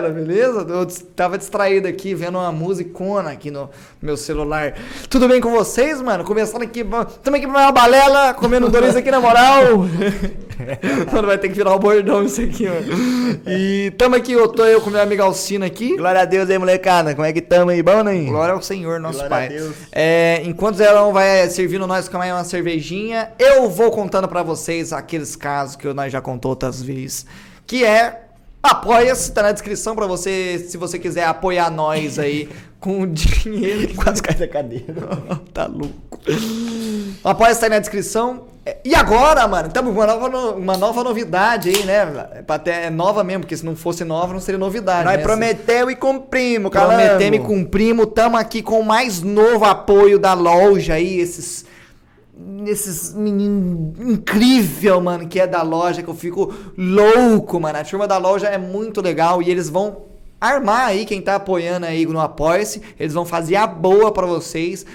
[0.00, 0.66] galera, beleza?
[0.68, 3.68] Eu tava distraído aqui vendo uma musicona aqui no
[4.00, 4.74] meu celular.
[5.08, 6.24] Tudo bem com vocês, mano?
[6.24, 9.78] Começando aqui, estamos aqui pra uma balela, comendo Doritos aqui na moral.
[11.12, 13.40] mano, vai ter que virar o bordão isso aqui, mano.
[13.46, 15.96] E tamo aqui, eu tô eu com meu amigo Alcino aqui.
[15.96, 17.14] Glória a Deus aí, molecada.
[17.14, 17.82] Como é que tamo aí?
[17.82, 18.24] Bom, né?
[18.24, 19.48] Glória ao Senhor, nosso Glória a Pai.
[19.48, 19.76] Deus.
[19.92, 24.92] É, enquanto o Zerão vai servindo nós com uma cervejinha, eu vou contando pra vocês
[24.92, 27.26] aqueles casos que nós já contou outras vezes.
[27.66, 28.29] Que é.
[28.62, 33.94] Apoia-se, tá na descrição pra você, se você quiser apoiar nós aí com dinheiro.
[33.94, 34.94] Quase cai da cadeira.
[35.52, 36.20] tá louco.
[37.24, 38.44] Apoia-se tá aí na descrição.
[38.66, 41.94] É, E agora, mano, estamos com uma nova, no- uma nova novidade aí, né?
[42.34, 45.04] É Até é nova mesmo, porque se não fosse nova não seria novidade.
[45.06, 45.22] Nós né?
[45.22, 47.00] prometeu e cumprimos, calango.
[47.00, 48.06] Prometemos e cumprimos.
[48.14, 51.64] Tamo aqui com o mais novo apoio da loja aí, esses.
[52.66, 57.78] Esses meninos incrível, mano, que é da loja, que eu fico louco, mano.
[57.78, 60.10] A turma da loja é muito legal e eles vão
[60.40, 62.80] armar aí quem tá apoiando aí no Apoia-se.
[62.98, 64.86] Eles vão fazer a boa pra vocês.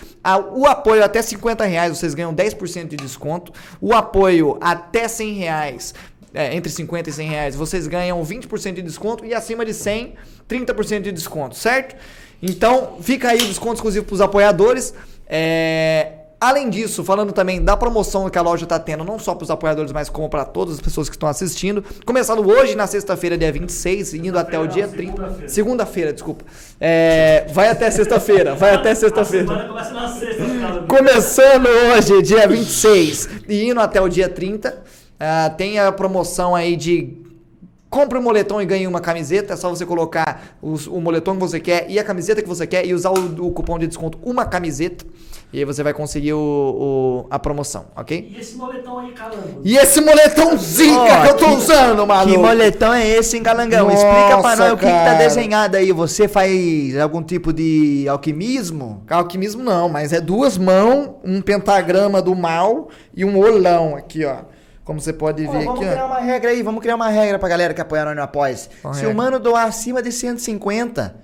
[0.54, 3.52] O apoio até 50 reais, vocês ganham 10% de desconto.
[3.80, 5.94] O apoio até 100 reais,
[6.34, 9.24] é, entre 50 e 100 reais, vocês ganham 20% de desconto.
[9.24, 10.16] E acima de 100,
[10.50, 11.96] 30% de desconto, certo?
[12.42, 14.94] Então, fica aí o desconto exclusivo pros apoiadores.
[15.28, 16.15] É...
[16.40, 19.50] Além disso, falando também da promoção que a loja tá tendo, não só para os
[19.50, 21.84] apoiadores, mas como para todas as pessoas que estão assistindo.
[22.06, 25.12] Começando hoje, na sexta-feira, dia 26, e indo até o dia 30.
[25.14, 25.50] segunda-feira.
[25.50, 26.44] Segunda-feira, desculpa.
[26.80, 29.46] É, Vai até sexta-feira, vai até sexta-feira.
[29.68, 30.82] começa na sexta, cara.
[30.88, 34.78] Começando hoje, dia 26, e indo até o dia 30,
[35.20, 37.14] ah, tem a promoção aí de
[37.96, 39.54] compre um moletom e ganhe uma camiseta.
[39.54, 42.68] É só você colocar os- o moletom que você quer e a camiseta que você
[42.68, 45.06] quer e usar o, o cupom de desconto uma camiseta.
[45.54, 48.34] E aí você vai conseguir o, o- a promoção, ok?
[48.36, 49.62] E esse moletom aí, calango?
[49.64, 52.32] E esse moletom zica Ó, que eu tô que- usando, maluco.
[52.36, 53.86] Que moletão é esse, hein, Calangão?
[53.88, 55.92] Nossa, Explica pra nós o que, que tá desenhado aí.
[55.94, 59.04] Você faz algum tipo de alquimismo?
[59.10, 64.40] Alquimismo não, mas é duas mãos, um pentagrama do mal e um olão aqui, ó.
[64.86, 66.08] Como você pode Ó, ver vamos aqui, criar ó.
[66.08, 68.70] uma regra aí, vamos criar uma regra pra galera que apoia nós no Após.
[68.94, 69.10] Se regra?
[69.10, 71.16] o mano doar acima de 150,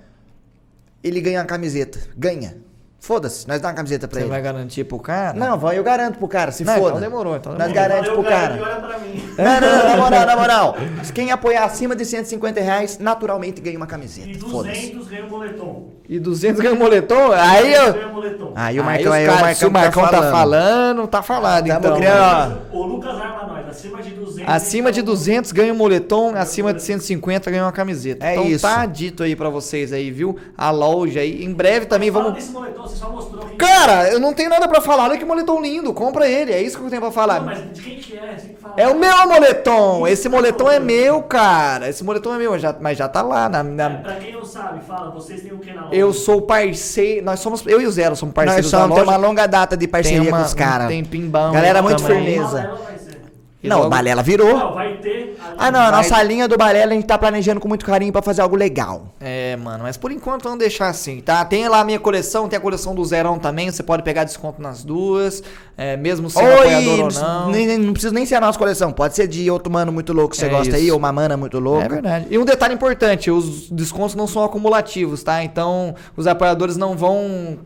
[1.02, 1.98] ele ganha uma camiseta.
[2.16, 2.56] Ganha.
[2.98, 4.30] Foda-se, nós dá uma camiseta pra Você ele.
[4.30, 5.36] vai garantir pro cara?
[5.36, 6.88] Não, vai, eu garanto pro cara, se Não, foda.
[6.90, 7.88] então demorou, então Nós demorou.
[7.88, 8.54] garante pro cara.
[8.56, 9.22] que olha pra mim.
[9.36, 10.76] Não, não, não, na moral, na moral.
[11.12, 14.28] Quem apoiar acima de 150 reais, naturalmente ganha uma camiseta.
[14.28, 14.92] E Foda-se.
[14.92, 15.88] 200 ganha um moletom.
[16.08, 17.32] E 200 ganha um moletom?
[17.32, 17.92] Aí eu...
[17.92, 18.52] ganha um moletom.
[18.54, 21.66] Aí o Aí Marcão, os aí o Marcão, se o Marcão tá falando, tá falado,
[21.66, 21.96] Tamo então.
[21.96, 22.76] criando, ó.
[22.76, 23.51] O Lucas arma nós.
[23.72, 24.48] Acima de 200.
[24.54, 28.26] Acima de então, 200 ganha um moletom, acima de 150 ganha uma camiseta.
[28.26, 28.62] É então isso.
[28.66, 30.36] tá dito aí pra vocês aí, viu?
[30.56, 31.44] A loja aí.
[31.44, 32.38] Em breve também Fala vamos...
[32.38, 33.56] desse moletom, você só mostrou que...
[33.56, 35.04] Cara, eu não tenho nada pra falar.
[35.04, 35.92] Olha que moletom lindo.
[35.92, 36.52] Compra ele.
[36.52, 37.40] É isso que eu tenho pra falar.
[37.40, 38.20] Não, mas de quem que é?
[38.34, 38.74] Tem que falar.
[38.76, 40.06] É o meu moletom.
[40.06, 41.88] Esse moletom é meu, cara.
[41.88, 44.44] Esse moletom é meu, já, mas já tá lá na, na- É, pra quem não
[44.44, 45.94] sabe, fala, vocês têm o que na loja?
[45.94, 47.24] Eu sou parceiro.
[47.24, 47.64] Nós somos.
[47.66, 50.20] Eu e o Zero somos Nós parceiros da somos, tem uma longa data de parceria
[50.20, 50.88] Tem uma- com os caras.
[50.88, 52.24] tempinho bom Galera muito também.
[52.24, 52.50] firmeza.
[52.62, 53.12] Balela vai ser.
[53.12, 54.58] E Não, logo- o Balela virou.
[54.58, 55.38] Não, vai ter...
[55.56, 58.12] Ah, não, a Vai- nossa linha do Balela a gente tá planejando com muito carinho
[58.12, 59.14] pra fazer algo legal.
[59.20, 61.44] É, mano, mas por enquanto vamos deixar assim, tá?
[61.44, 63.70] Tem lá a minha coleção, tem a coleção do Zerão também.
[63.70, 65.42] Você pode pegar desconto nas duas,
[65.76, 67.50] é, mesmo sendo apoiador ou não.
[67.50, 70.12] nem- nem- não precisa nem ser a nossa coleção, pode ser de outro mano muito
[70.12, 70.76] louco que você É gosta isso.
[70.76, 71.84] aí, ou uma mana muito louca.
[71.84, 72.26] É verdade.
[72.30, 75.42] E um detalhe importante: os descontos não são acumulativos, tá?
[75.44, 77.58] Então os apoiadores não vão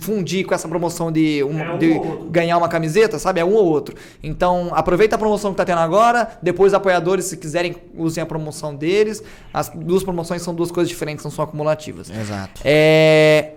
[0.00, 3.40] fundir com essa promoção de, uma- É um de ganhar uma camiseta, sabe?
[3.40, 3.94] É um ou outro.
[4.22, 6.38] Então aproveita a promoção que tá tendo agora.
[6.42, 9.22] Depois, apoiadores, se quiserem, usem a promoção deles.
[9.52, 12.10] As duas promoções são duas coisas diferentes, não são acumulativas.
[12.10, 12.60] Exato.
[12.64, 13.52] É.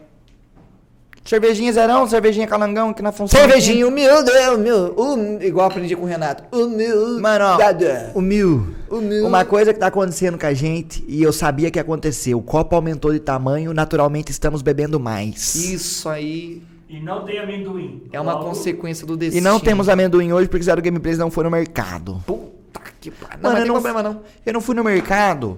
[1.26, 3.40] Cervejinha zerão, cervejinha calangão aqui na função.
[3.40, 4.94] Cervejinho humilde, é humilde.
[4.98, 6.44] Hum, igual aprendi com o Renato.
[6.56, 7.22] Humilde.
[7.22, 8.68] Mano, ó, mil.
[8.90, 9.26] Humilde.
[9.26, 12.42] Uma coisa que tá acontecendo com a gente, e eu sabia que ia acontecer, o
[12.42, 15.56] copo aumentou de tamanho, naturalmente estamos bebendo mais.
[15.56, 18.04] Isso aí E não tem amendoim.
[18.12, 19.50] é uma Logo, consequência do E destino.
[19.50, 22.22] não temos amendoim hoje porque Zero Gameplays não foi no mercado.
[22.28, 23.38] Puta que pariu.
[23.42, 24.22] Não, Mano, mas eu tem não- problema não.
[24.46, 25.58] Eu não fui no mercado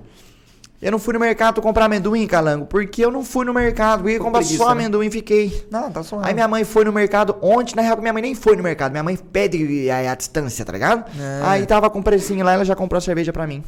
[0.81, 4.04] Eu não fui no mercado comprar amendoim, calango, porque eu não fui no mercado.
[4.04, 4.72] Porque Com comprar só né?
[4.74, 5.66] amendoim fiquei.
[5.72, 6.27] Não, tá suave.
[6.27, 8.92] Aí minha mãe foi no mercado ontem, na real minha mãe nem foi no mercado,
[8.92, 11.10] minha mãe pede a, a distância, tá ligado?
[11.19, 11.42] É.
[11.44, 13.63] Aí tava com precinho lá, ela já comprou a cerveja pra mim.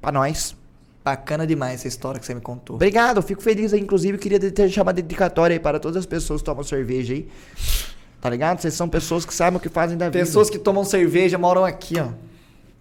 [0.00, 0.56] Pra nós.
[1.04, 2.76] Bacana demais essa história que você me contou.
[2.76, 6.04] Obrigado, eu fico feliz aí, inclusive queria de- ter chamado dedicatória aí para todas as
[6.06, 7.28] pessoas que tomam cerveja aí.
[8.20, 8.60] Tá ligado?
[8.60, 10.18] Vocês são pessoas que sabem o que fazem da vida.
[10.18, 12.08] Pessoas que tomam cerveja moram aqui, ó.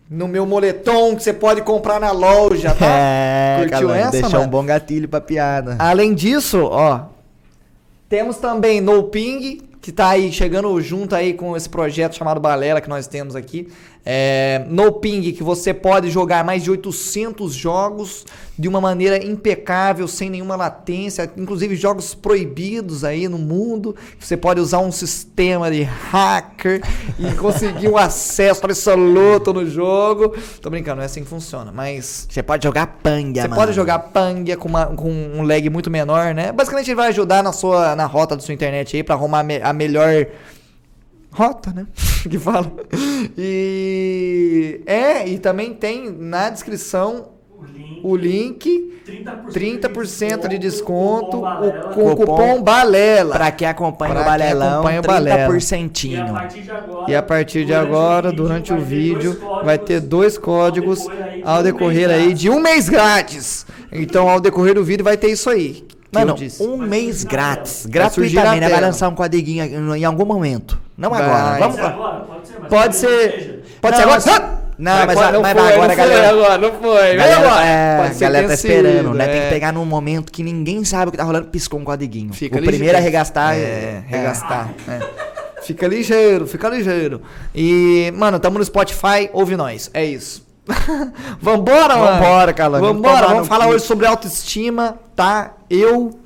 [0.09, 2.85] No meu moletom que você pode comprar na loja, tá?
[3.59, 4.43] É, Curtiu essa, deixou mano?
[4.43, 5.75] um bom gatilho pra piada.
[5.79, 7.05] Além disso, ó,
[8.07, 12.79] temos também No Ping, que tá aí chegando junto aí com esse projeto chamado Balela
[12.79, 13.67] que nós temos aqui.
[14.09, 18.25] É, no Ping, que você pode jogar mais de 800 jogos
[18.57, 23.93] de uma maneira impecável, sem nenhuma latência, inclusive jogos proibidos aí no mundo.
[24.17, 26.81] Você pode usar um sistema de hacker
[27.19, 30.33] e conseguir um acesso absoluto no jogo.
[30.61, 33.61] Tô brincando, não é assim que funciona, mas Você pode jogar panga, você mano.
[33.61, 36.53] pode jogar Pangia com, uma- com um lag muito menor, né?
[36.53, 39.73] Basicamente ele vai ajudar na sua na rota da sua internet aí pra arrumar a
[39.73, 40.27] melhor
[41.31, 41.85] rota, né?
[42.29, 42.71] que fala.
[43.37, 48.01] E é, e também tem na descrição O link.
[48.03, 51.93] o link 30%, 30% de desconto cupom o- Balela.
[51.93, 53.35] com o Cupom cupom Balela.
[53.35, 55.47] Pra quem acompanha Pra o quem Balelão, acompanha o Balela.
[55.53, 56.07] 30%.
[56.11, 58.75] E a partir de agora, E a partir de durante agora, o vídeo, durante vai
[58.75, 61.07] o ter vídeo, dois códigos vai ter dois códigos
[61.43, 63.65] ao decorrer aí de um mês grátis.
[63.91, 64.01] de.
[64.03, 65.85] Então, ao decorrer do vídeo, vai ter isso aí.
[66.11, 67.85] Mano, um mês grátis.
[67.85, 68.69] Gratuitamente?
[68.69, 70.79] Vai lançar um códiguinho em algum momento.
[70.97, 71.21] Não Vai.
[71.21, 71.43] agora.
[71.43, 71.89] Pode Vamos ser lá.
[71.89, 72.19] agora?
[72.21, 73.63] Pode ser, mas Pode não ser.
[73.81, 74.57] Pode Não, ser mas- agora.
[74.79, 76.27] Não, mas, mas vai foi, agora, não galera.
[76.29, 77.15] Foi agora, não foi.
[77.15, 77.65] Galera, agora.
[77.65, 79.27] é, a galera tá esperando, sido, né?
[79.27, 79.43] Tem é.
[79.43, 82.31] que pegar num momento que ninguém sabe o que tá rolando, piscou um códiguinho.
[82.31, 82.71] Fica o ligeiro.
[82.77, 84.69] primeiro a regastar É, regastar.
[84.87, 84.99] é.
[85.63, 87.21] Fica ligeiro, fica ligeiro.
[87.55, 89.89] E, mano, tamo no Spotify, ouve nós.
[89.95, 90.45] É isso.
[91.41, 92.23] Vambora, mano.
[92.23, 92.85] Vambora, Calango.
[92.85, 95.53] Vambora, vamos falar hoje sobre autoestima, tá?
[95.69, 96.19] Eu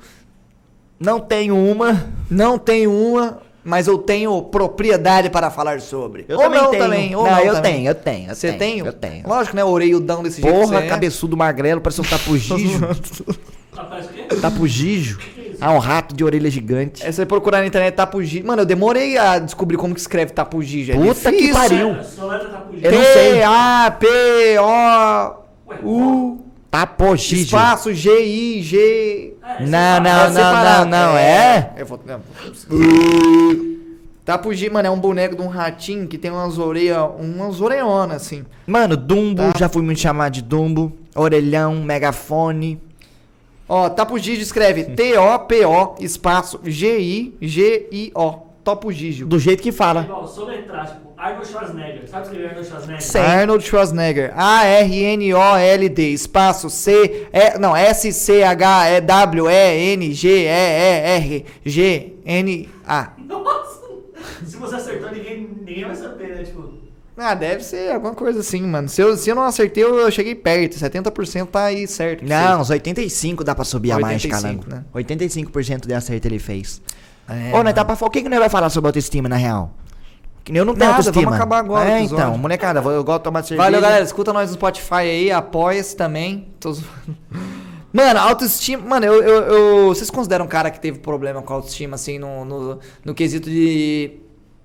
[1.00, 2.04] Não tenho uma.
[2.30, 6.24] não tenho uma, mas eu tenho propriedade para falar sobre.
[6.28, 6.82] Eu ou também não tenho.
[6.82, 7.72] também, ou Não, não, eu também.
[7.74, 8.78] tenho, eu tenho, eu Você tem?
[8.78, 9.28] eu tenho.
[9.28, 9.64] Lógico, né?
[9.64, 10.54] Oreiudão desse jeito.
[10.54, 10.88] Porra, que é.
[10.88, 12.84] cabeçudo magrelo, parece um tapugijo.
[13.76, 14.22] Ah, parece o quê?
[14.40, 15.18] tapugijo.
[15.60, 17.06] Ah, um rato de orelha gigante.
[17.06, 18.42] É você procurar na internet tapugi.
[18.42, 20.90] Mano, eu demorei a descobrir como que escreve tapugi.
[20.90, 21.54] É Puta que difícil.
[21.54, 21.88] pariu.
[21.90, 23.32] Letra tá por Eu não sei.
[25.82, 26.40] T-A-P-O-U
[26.72, 27.42] Tapugijo.
[27.42, 29.34] espaço G-I-G...
[29.42, 30.30] É, Não, não, fala.
[30.30, 31.74] não, não, não, é?
[31.76, 32.00] Eu vou...
[32.06, 32.20] não.
[34.24, 38.44] Tapugi, mano, é um boneco de um ratinho que tem umas orelhas, umas orelhonas, assim.
[38.66, 39.58] Mano, Dumbo, Tá.
[39.58, 40.92] já fui muito chamado de Dumbo.
[41.14, 42.80] Orelhão, megafone.
[43.68, 48.51] Ó, Tapugi escreve T-O-P-O espaço G-I-G-I-O.
[48.64, 49.26] Topugígio.
[49.26, 50.02] Do jeito que fala.
[50.02, 52.08] Igual, tipo, Arnold Schwarzenegger.
[52.08, 53.02] Sabe escrever Arnold Schwarzenegger?
[53.02, 53.20] Sei.
[53.20, 54.32] Arnold Schwarzenegger.
[54.36, 56.02] A-R-N-O-L-D.
[56.12, 57.28] Espaço C.
[57.32, 57.74] E, não,
[61.72, 63.12] S-C-H-E-W-E-N-G-E-R-G-N-A.
[63.26, 63.82] Nossa!
[64.46, 66.42] Se você acertou, ninguém, ninguém vai saber, né?
[66.44, 66.72] Tipo,
[67.16, 68.88] Ah, deve ser alguma coisa assim, mano.
[68.88, 70.76] Se eu, se eu não acertei, eu, eu cheguei perto.
[70.76, 72.24] 70% tá aí certo.
[72.24, 74.64] Não, uns 85 dá pra subir a mais, 85, calango.
[74.68, 74.84] né?
[74.94, 76.80] 85% de acerto ele fez.
[77.28, 77.96] É, Ô, nós tá pra...
[78.00, 79.72] O que que nós vai falar sobre autoestima, na real?
[80.44, 81.24] Que eu não tenho Nada, autoestima.
[81.24, 83.62] vamos acabar agora É, então, molecada, eu gosto de tomar cerveja.
[83.62, 84.04] Valeu, galera.
[84.04, 86.48] Escuta nós no Spotify aí, apoia-se também.
[86.58, 86.76] Tô.
[87.92, 88.82] Mano, autoestima.
[88.88, 92.44] Mano, eu, eu, eu- Vocês consideram um cara que teve problema com autoestima, assim, no,
[92.44, 94.18] no, no quesito de.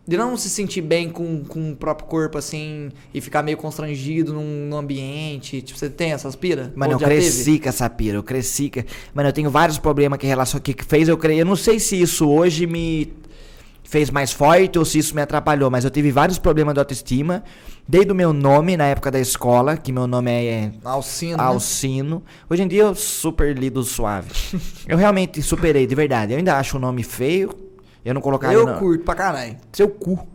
[0.07, 4.31] De não se sentir bem com, com o próprio corpo, assim, e ficar meio constrangido
[4.33, 5.61] num, num ambiente.
[5.61, 6.71] Tipo, você tem essas pira?
[6.76, 7.59] Mano, Ou eu cresci teve?
[7.59, 8.81] com essa pira, eu cresci com...
[9.14, 11.40] Mano, eu tenho vários problemas que relação que que fez eu crer.
[11.40, 13.11] Eu não sei se isso hoje me
[13.83, 17.44] fez mais forte ou se isso me atrapalhou, mas eu tive vários problemas de autoestima,
[17.87, 21.37] desde o meu nome na época da escola, que meu nome é Alcino.
[21.37, 21.44] né?
[21.44, 22.23] Alcino.
[22.49, 24.30] Hoje em dia eu super lido suave.
[24.87, 26.33] eu realmente superei, de verdade.
[26.33, 27.67] Eu ainda acho o nome feio.
[28.07, 28.80] Eu não colocaria Eu não.
[28.80, 29.57] curto pra caralho.
[29.73, 30.26] Seu cu.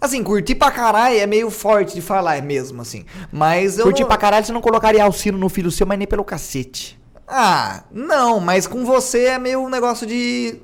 [0.00, 3.04] Assim, curtir pra caralho é meio forte de falar mesmo, assim.
[3.32, 3.84] Mas eu.
[3.84, 4.08] Curti não...
[4.08, 6.98] pra caralho, você não colocaria Alcino no filho seu, mas nem pelo cacete.
[7.26, 10.56] Ah, não, mas com você é meio um negócio de.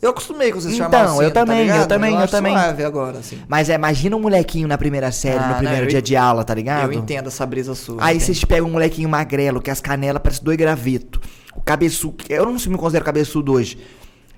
[0.00, 1.88] Eu acostumei com você se chamar Então, eu tá também, eu ligado?
[1.88, 2.52] também, eu acho também.
[2.52, 3.42] suave agora, assim.
[3.48, 6.14] Mas é, imagina um molequinho na primeira série, Ah, no não, primeiro eu dia de
[6.14, 6.84] aula, tá ligado?
[6.84, 7.96] Eu entendo essa brisa sua.
[8.00, 11.20] Aí vocês pegam um molequinho magrelo, que as canelas parecem dois gravetos.
[11.54, 12.24] O cabeçudo.
[12.28, 13.78] Eu não me considero cabeçudo hoje.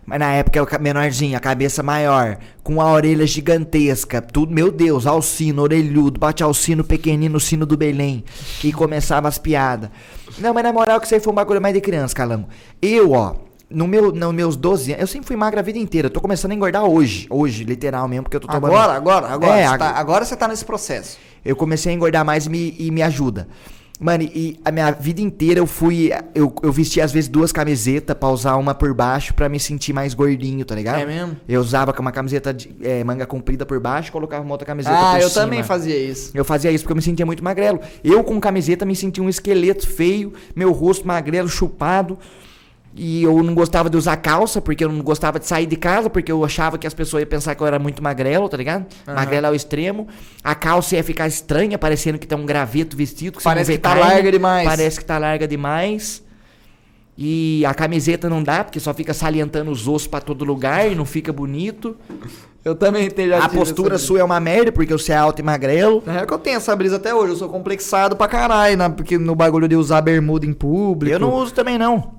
[0.08, 4.54] Mas na época é o ca- menorzinho, a cabeça maior, com a orelha gigantesca, tudo,
[4.54, 8.24] meu Deus, alcino, orelhudo, bate alcino pequenino, sino do Belém,
[8.58, 9.90] que começava as piadas.
[10.38, 12.48] Não, mas na moral que isso aí foi um bagulho mais de criança, Calango.
[12.80, 13.34] Eu, ó,
[13.68, 16.20] no meu, nos meus 12 anos, eu sempre fui magra a vida inteira, eu tô
[16.22, 18.72] começando a engordar hoje, hoje, literal mesmo, porque eu tô tomando...
[18.72, 19.56] Agora, agora, agora.
[19.58, 21.18] É, você ag- tá, agora você tá nesse processo.
[21.44, 23.46] eu comecei a engordar mais e me, e me ajuda.
[24.00, 26.10] Mano, e a minha vida inteira eu fui.
[26.34, 29.92] Eu, eu vesti às vezes duas camisetas pra usar uma por baixo pra me sentir
[29.92, 31.00] mais gordinho, tá ligado?
[31.00, 31.36] É mesmo?
[31.48, 34.64] Eu usava com uma camiseta de é, manga comprida por baixo e colocava uma outra
[34.66, 35.42] camiseta Ah, por eu cima.
[35.44, 36.30] também fazia isso.
[36.32, 37.80] Eu fazia isso porque eu me sentia muito magrelo.
[38.04, 42.16] Eu com camiseta me sentia um esqueleto feio, meu rosto magrelo, chupado.
[42.95, 46.11] E eu não gostava de usar calça, porque eu não gostava de sair de casa,
[46.11, 48.87] porque eu achava que as pessoas iam pensar que eu era muito magrelo, tá ligado?
[49.07, 50.09] Magrelo ao extremo.
[50.42, 53.38] A calça ia ficar estranha, parecendo que tem um graveto vestido.
[53.38, 54.04] Que Parece que tá carne.
[54.04, 54.68] larga demais.
[54.68, 56.23] Parece que tá larga demais.
[57.16, 60.95] E a camiseta não dá, porque só fica salientando os ossos pra todo lugar e
[60.95, 61.97] não fica bonito.
[62.64, 65.42] Eu também tenho já A postura sua é uma merda, porque você é alto e
[65.42, 66.02] magrelo.
[66.04, 68.88] Na real que eu tenho essa brisa até hoje, eu sou complexado pra caralho, né?
[68.88, 71.12] Porque no bagulho de usar bermuda em público.
[71.12, 72.17] Eu não uso também, não.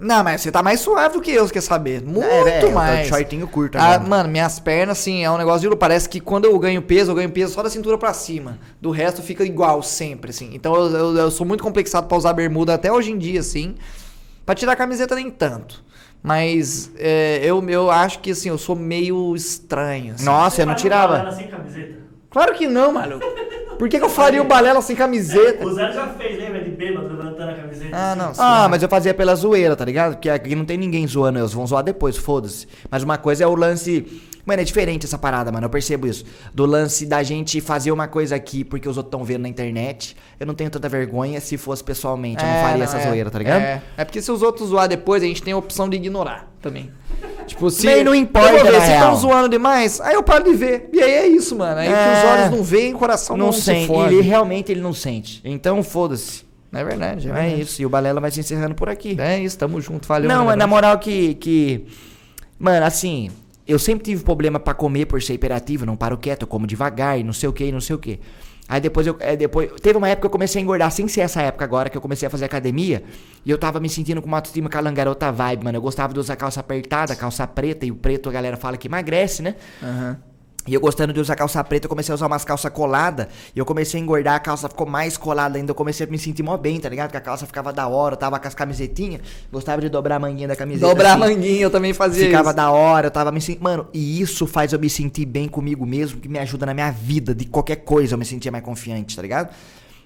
[0.00, 2.02] Não, mas você tá mais suave do que eu, você quer saber?
[2.02, 3.08] Muito É, velho, eu tô de mais.
[3.08, 5.76] shortinho curto Ah, mano, minhas pernas, assim, é um negócio de...
[5.76, 8.58] Parece que quando eu ganho peso, eu ganho peso só da cintura pra cima.
[8.80, 10.50] Do resto fica igual sempre, assim.
[10.54, 13.74] Então eu, eu- eu sou muito complexado pra usar bermuda até hoje em dia, assim.
[14.46, 15.82] Pra tirar a camiseta nem tanto.
[16.22, 20.24] Mas é, eu, eu acho que, assim, eu sou meio estranho, assim.
[20.24, 21.18] Nossa, eu não tirava.
[21.18, 21.98] balela sem camiseta.
[22.30, 23.24] Claro que não, maluco.
[23.78, 25.64] Por que, que eu faria o balela sem camiseta?
[25.64, 26.57] O Zé já fez, lembra?
[26.78, 27.90] Bêbado levantando a camiseta.
[27.96, 28.18] Ah, assim.
[28.20, 28.32] não.
[28.38, 30.12] Ah, mas eu fazia pela zoeira, tá ligado?
[30.14, 32.68] Porque aqui não tem ninguém zoando, eles vão zoar depois, foda-se.
[32.88, 34.06] Mas uma coisa é o lance.
[34.46, 35.66] Mano, é diferente essa parada, mano.
[35.66, 36.24] Eu percebo isso.
[36.54, 40.16] Do lance da gente fazer uma coisa aqui porque os outros estão vendo na internet.
[40.40, 42.42] Eu não tenho tanta vergonha se fosse pessoalmente.
[42.42, 43.06] Eu não É, faria não, essa é.
[43.08, 43.60] zoeira, tá ligado?
[43.60, 43.82] É.
[43.98, 46.90] é porque se os outros zoar depois, a gente tem a opção de ignorar também.
[47.46, 47.84] Tipo, se.
[47.86, 50.54] Nem não importa, Eu vou ver, na se estão zoando demais, aí eu paro de
[50.54, 50.88] ver.
[50.94, 51.80] E aí é isso, mano.
[51.80, 51.90] Aí É.
[51.92, 53.86] que os olhos não veem, o coração não, Não se sente.
[53.88, 54.14] fode.
[54.14, 55.42] Ele realmente ele não sente.
[55.44, 56.47] Então, foda-se.
[56.72, 57.62] É verdade, é, É, verdade.
[57.62, 57.80] isso.
[57.82, 59.16] E o Balela vai se encerrando por aqui.
[59.18, 60.28] É isso, tamo junto, valeu.
[60.28, 61.86] Não, mas na moral que, que.
[62.58, 63.30] Mano, assim,
[63.66, 67.18] eu sempre tive problema pra comer por ser hiperativo, não paro quieto, eu como devagar
[67.18, 68.20] e não sei o que, e não sei o que.
[68.68, 69.16] Aí depois eu.
[69.20, 71.88] é, depois, teve uma época que eu comecei a engordar, sem ser essa época agora,
[71.88, 73.02] que eu comecei a fazer academia.
[73.46, 75.78] E eu tava me sentindo com uma autoestima calangarota vibe, mano.
[75.78, 78.86] Eu gostava de usar calça apertada, calça preta, e o preto a galera fala que
[78.86, 79.54] emagrece, né?
[79.82, 80.18] Aham.
[80.68, 83.26] E eu gostando de usar calça preta, eu comecei a usar umas calças coladas.
[83.56, 85.70] E eu comecei a engordar, a calça ficou mais colada ainda.
[85.70, 87.06] Eu comecei a me sentir mó bem, tá ligado?
[87.08, 89.22] Porque a calça ficava da hora, eu tava com as camisetinhas.
[89.50, 90.86] Gostava de dobrar a manguinha da camiseta.
[90.86, 91.22] Dobrar assim.
[91.22, 92.56] a manguinha, eu também fazia Ficava isso.
[92.56, 93.62] da hora, eu tava me sentindo.
[93.64, 96.90] Mano, e isso faz eu me sentir bem comigo mesmo, que me ajuda na minha
[96.90, 99.48] vida, de qualquer coisa eu me sentia mais confiante, tá ligado?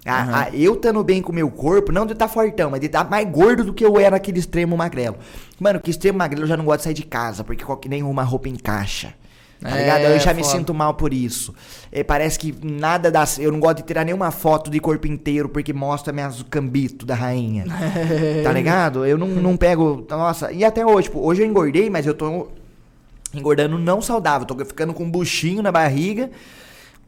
[0.04, 2.87] A- a- eu estando bem com o meu corpo, não de estar fortão, mas de
[2.87, 5.16] estar mais gordo do que eu era naquele extremo magrelo.
[5.61, 8.23] Mano, que extremo magrelo eu já não gosto de sair de casa, porque qualquer, nenhuma
[8.25, 9.14] roupa encaixa.
[9.62, 10.00] Tá É, ligado?
[10.02, 10.59] Eu já me foda.
[10.59, 11.54] sinto mal por isso.
[11.90, 13.38] É, parece que nada das.
[13.38, 17.14] Eu não gosto de tirar nenhuma foto de corpo inteiro porque mostra minhas cambito da
[17.14, 17.64] rainha.
[18.42, 19.07] tá ligado?
[19.07, 20.07] Eu não, não pego.
[20.11, 22.49] Nossa, e até hoje, tipo, hoje eu engordei, mas eu tô
[23.35, 24.47] engordando não saudável.
[24.47, 26.31] Tô ficando com um buchinho na barriga.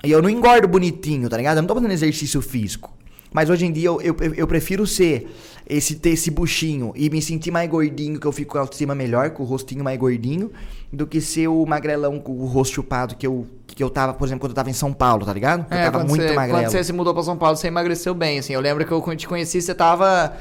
[0.03, 1.57] E eu não engordo bonitinho, tá ligado?
[1.57, 2.93] Eu não tô fazendo exercício físico.
[3.35, 5.29] Mas hoje em dia eu, eu, eu prefiro ser
[5.69, 8.95] esse, ter esse buchinho e me sentir mais gordinho, que eu fico com a autoestima
[8.95, 10.53] melhor, com o rostinho mais gordinho,
[10.93, 14.25] do que ser o magrelão com o rosto chupado que eu, que eu tava, por
[14.25, 15.67] exemplo, quando eu tava em São Paulo, tá ligado?
[15.69, 16.61] Eu É, tava quando muito você, magrelo.
[16.63, 18.53] Quando você se mudou pra São Paulo, você emagreceu bem, assim.
[18.53, 20.33] Eu lembro que eu te conheci, você tava...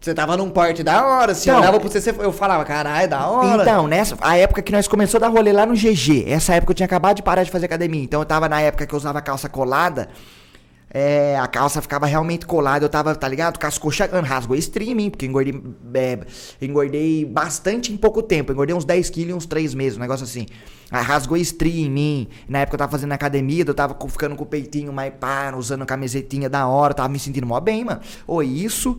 [0.00, 1.42] Você tava num porte da hora, assim.
[1.50, 3.62] Então- eu olhava pra você, eu falava, caralho, da hora.
[3.62, 6.72] Então, nessa, a época que nós começou a dar rolê lá no GG, essa época
[6.72, 8.96] eu tinha acabado de parar de fazer academia, então eu tava na época que eu
[8.96, 10.08] usava calça colada,
[10.94, 13.58] é, a calça ficava realmente colada, eu tava, tá ligado?
[13.58, 15.62] Com as coxas, rasgou streaming, porque engordei,
[15.94, 16.18] é,
[16.60, 20.24] engordei bastante em pouco tempo, engordei uns 10 quilos em uns 3 meses, um negócio
[20.24, 20.46] assim.
[20.90, 24.44] Aí rasgou stream em mim, na época eu tava fazendo academia, eu tava ficando com
[24.44, 28.00] o peitinho mais pá, usando camisetinha da hora, tava me sentindo mó bem, mano.
[28.26, 28.98] Ô, isso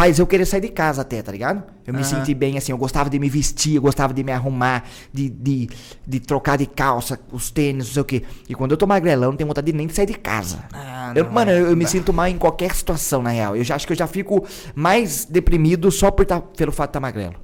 [0.00, 1.62] faz eu querer sair de casa até, tá ligado?
[1.86, 2.08] Eu me Aham.
[2.08, 5.68] senti bem assim, eu gostava de me vestir, eu gostava de me arrumar, de, de,
[6.06, 8.22] de trocar de calça, os tênis, não sei o quê.
[8.48, 10.64] E quando eu tô magrelão, não tenho vontade de nem de sair de casa.
[10.72, 13.54] Ah, Eu- mano, é, eu, eu me sinto mal em qualquer situação, na real.
[13.54, 14.42] Eu já acho que eu já fico
[14.74, 17.34] mais deprimido só por tá, pelo fato de estar magrelo.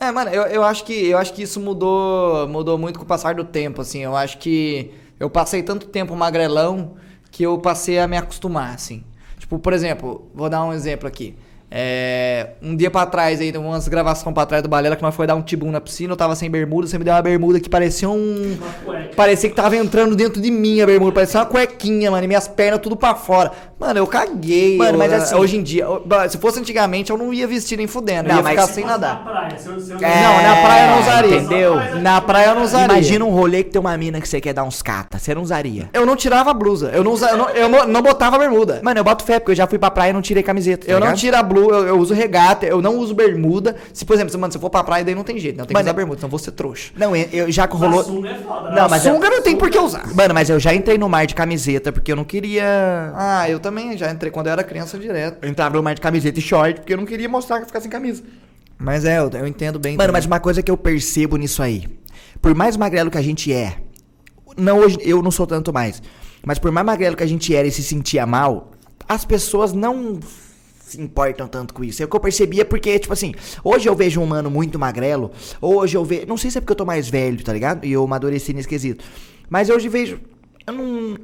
[0.00, 3.08] É, mano, eu, eu acho que eu acho que isso mudou mudou muito com o
[3.08, 4.00] passar do tempo, assim.
[4.00, 4.90] Eu acho que
[5.20, 6.96] eu passei tanto tempo magrelão
[7.30, 9.04] que eu passei a me acostumar, assim.
[9.38, 11.36] Tipo, por exemplo, vou dar um exemplo aqui.
[11.72, 15.24] É, um dia pra trás, aí, umas gravações pra trás do Balela, que nós foi
[15.26, 17.68] dar um tibum na piscina, eu tava sem bermuda, você me deu uma bermuda que
[17.70, 18.56] parecia um.
[18.60, 19.10] Uma cueca.
[19.14, 22.48] Parecia que tava entrando dentro de mim a bermuda, parecia uma cuequinha, mano, e minhas
[22.48, 23.52] pernas tudo pra fora.
[23.78, 24.76] Mano, eu caguei.
[24.76, 27.78] Mano, eu- mas assim- Hoje em dia, eu- se fosse antigamente, eu não ia vestir
[27.78, 29.24] nem fudendo, eu Não, ia mas ficar se sem nadar.
[29.24, 31.36] Na praia, se eu, se eu É, Não, na praia eu não usaria.
[31.36, 31.74] entendeu?
[32.02, 32.86] Na praia eu não usaria.
[32.94, 35.18] Imagina um rolê que tem uma mina que você quer dar uns cata.
[35.18, 35.88] Você não usaria.
[35.94, 36.90] Eu não tirava a blusa.
[36.92, 38.80] Eu não, usa, eu não, eu não, não botava a bermuda.
[38.82, 40.84] Mano, eu boto fé, porque eu já fui pra praia e não tirei camiseta.
[40.86, 41.18] tá eu não ligado?
[41.18, 43.76] tiro a blusa lu- eu, eu uso regata, eu não uso bermuda.
[43.92, 45.62] Se, por exemplo, se, mano, se eu for pra praia, daí não tem jeito, né?
[45.62, 46.92] Eu tenho Mano, que usar bermuda, senão eu vou ser trouxa.
[46.96, 48.02] Não, eu, eu já Rolou...
[48.02, 48.74] sunga é foda, né?
[48.76, 50.12] Não, Não, mas sunga não tem por que usar.
[50.14, 53.12] Mano, mas eu já entrei no mar de camiseta porque eu não queria.
[53.14, 55.38] Ah, eu também já entrei quando eu era criança direto.
[55.42, 57.66] Eu entrava no mar de camiseta e short porque eu não queria mostrar que eu
[57.66, 58.22] ficar sem camisa.
[58.78, 59.92] Mas é, eu, eu entendo bem.
[59.92, 60.12] Mano, também.
[60.12, 61.86] mas uma coisa que eu percebo nisso aí.
[62.40, 63.76] Por mais magrelo que a gente é.
[64.56, 66.02] Não hoje, eu não sou tanto mais.
[66.44, 68.70] Mas por mais magrelo que a gente era e se sentia mal,
[69.08, 70.18] as pessoas não
[70.92, 72.02] se importam tanto com isso.
[72.02, 75.30] É o que eu percebia porque, tipo assim, hoje eu vejo um mano muito magrelo,
[75.60, 76.26] hoje eu vejo.
[76.26, 77.84] Não sei se é porque eu tô mais velho, tá ligado?
[77.84, 79.04] E eu amadureci nesse quesito.
[79.48, 80.20] Mas hoje vejo.
[80.66, 81.16] Eu não.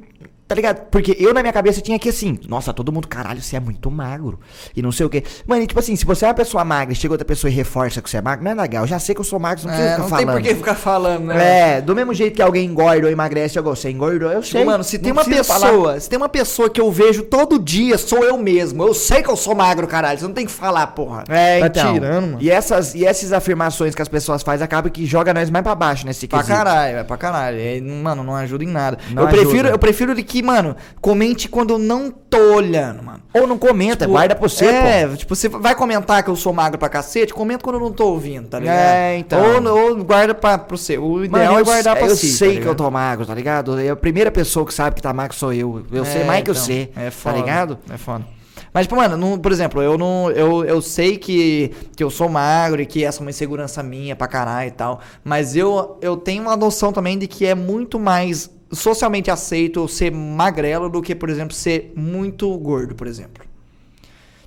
[0.47, 0.85] Tá ligado?
[0.89, 3.91] Porque eu na minha cabeça tinha que assim, nossa, todo mundo, caralho, você é muito
[3.91, 4.39] magro.
[4.73, 5.21] E não sei o quê.
[5.45, 7.53] Mano, e tipo assim, se você é uma pessoa magra e chega outra pessoa e
[7.53, 8.83] reforça que você é magro, não é legal.
[8.83, 10.25] Eu já sei que eu sou magro, você não precisa É, ficar não falando.
[10.27, 11.77] tem por que ficar falando, né?
[11.77, 14.61] É, do mesmo jeito que alguém engorda ou emagrece, eu gosto, você engordou, eu sei.
[14.61, 15.99] Tipo, mano, se Não tem uma pessoa, falar.
[15.99, 18.83] se tem uma pessoa que eu vejo todo dia, sou eu mesmo.
[18.83, 20.17] Eu sei que eu sou magro, caralho.
[20.17, 21.25] Você não tem que falar, porra.
[21.27, 21.93] É, tá então.
[21.93, 22.37] tirando, mano.
[22.39, 25.75] E essas, e essas afirmações que as pessoas fazem acabam que joga nós mais pra
[25.75, 26.55] baixo nesse Pra quesito.
[26.57, 27.57] caralho, é pra caralho.
[27.59, 28.97] É, mano, não ajuda em nada.
[29.11, 29.69] Não eu prefiro, ajuda.
[29.71, 33.21] eu prefiro de que, mano, comente quando eu não tô olhando, mano.
[33.33, 35.15] Ou não comenta, Tipo, guarda pra você, é, pô.
[35.15, 38.07] tipo, você vai comentar que eu sou magro pra cacete, comenta quando eu não tô
[38.09, 38.77] ouvindo, tá ligado?
[38.77, 39.39] É, então.
[39.65, 41.03] Ou, ou guarda pra, pro seu.
[41.03, 42.27] O ideal Mano, é eu, guardar pra eu si.
[42.31, 43.79] sei tá que eu tô magro, tá ligado?
[43.79, 45.85] É a primeira pessoa que sabe que tá magro sou eu.
[45.91, 47.77] Eu sei É, mais que eu então, sei, É tá foda, ligado?
[47.89, 48.25] É foda.
[48.73, 50.29] Mas, tipo, mano, não- por exemplo, eu não.
[50.31, 54.15] Eu, eu sei que, que eu sou magro e que essa é uma insegurança minha
[54.15, 54.99] pra caralho e tal.
[55.23, 60.11] Mas eu, eu tenho uma noção também de que é muito mais socialmente aceito ser
[60.11, 63.45] magrelo do que, por exemplo, ser muito gordo, por exemplo.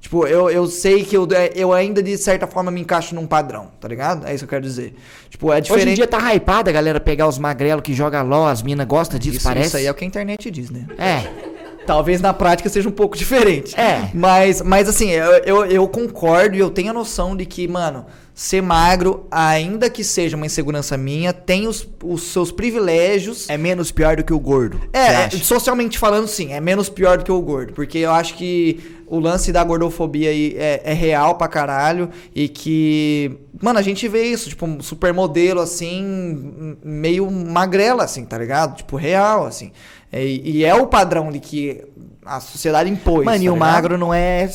[0.00, 3.68] Tipo, eu, eu sei que eu, eu ainda de certa forma me encaixo num padrão,
[3.78, 4.26] tá ligado?
[4.26, 4.94] É isso que eu quero dizer.
[5.28, 5.84] Tipo, é diferente.
[5.84, 8.86] Hoje em dia tá hypada a galera pegar os magrelos que joga LOL, as minas
[8.86, 9.68] gostam disso, isso, parece.
[9.68, 10.86] isso aí é o que a internet diz, né?
[10.98, 11.50] É.
[11.86, 13.78] Talvez na prática seja um pouco diferente.
[13.78, 14.10] É.
[14.14, 18.06] Mas, mas assim, eu, eu, eu concordo e eu tenho a noção de que, mano,
[18.34, 23.48] ser magro, ainda que seja uma insegurança minha, tem os, os seus privilégios.
[23.48, 24.80] É menos pior do que o gordo.
[24.92, 27.72] É, é, socialmente falando, sim, é menos pior do que o gordo.
[27.72, 32.08] Porque eu acho que o lance da gordofobia aí é, é real pra caralho.
[32.34, 33.36] E que.
[33.60, 38.76] Mano, a gente vê isso, tipo, um supermodelo assim, meio magrela, assim, tá ligado?
[38.76, 39.72] Tipo, real, assim.
[40.12, 41.84] É, e é o padrão de que
[42.30, 43.24] a sociedade impôs.
[43.24, 43.58] Mano, e tá o ligado?
[43.72, 44.48] magro não é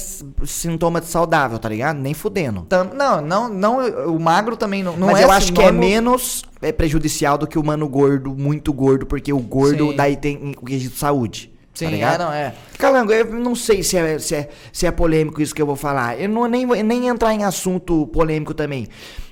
[0.46, 1.98] sintoma de saudável, tá ligado?
[1.98, 2.62] Nem fudendo.
[2.70, 3.80] Tam- Não, não, não,
[4.16, 7.46] o magro também não, não Mas é eu acho que é menos é, prejudicial do
[7.46, 9.96] que o mano gordo, muito gordo, porque o gordo Sim.
[9.96, 11.52] daí tem o quesito de saúde.
[11.76, 12.22] Sim, tá ligado?
[12.22, 12.56] é, não, é.
[12.80, 15.76] Calango, eu não sei se é, se, é, se é polêmico isso que eu vou
[15.76, 16.20] falar.
[16.20, 18.88] Eu não nem, nem entrar em assunto polêmico também.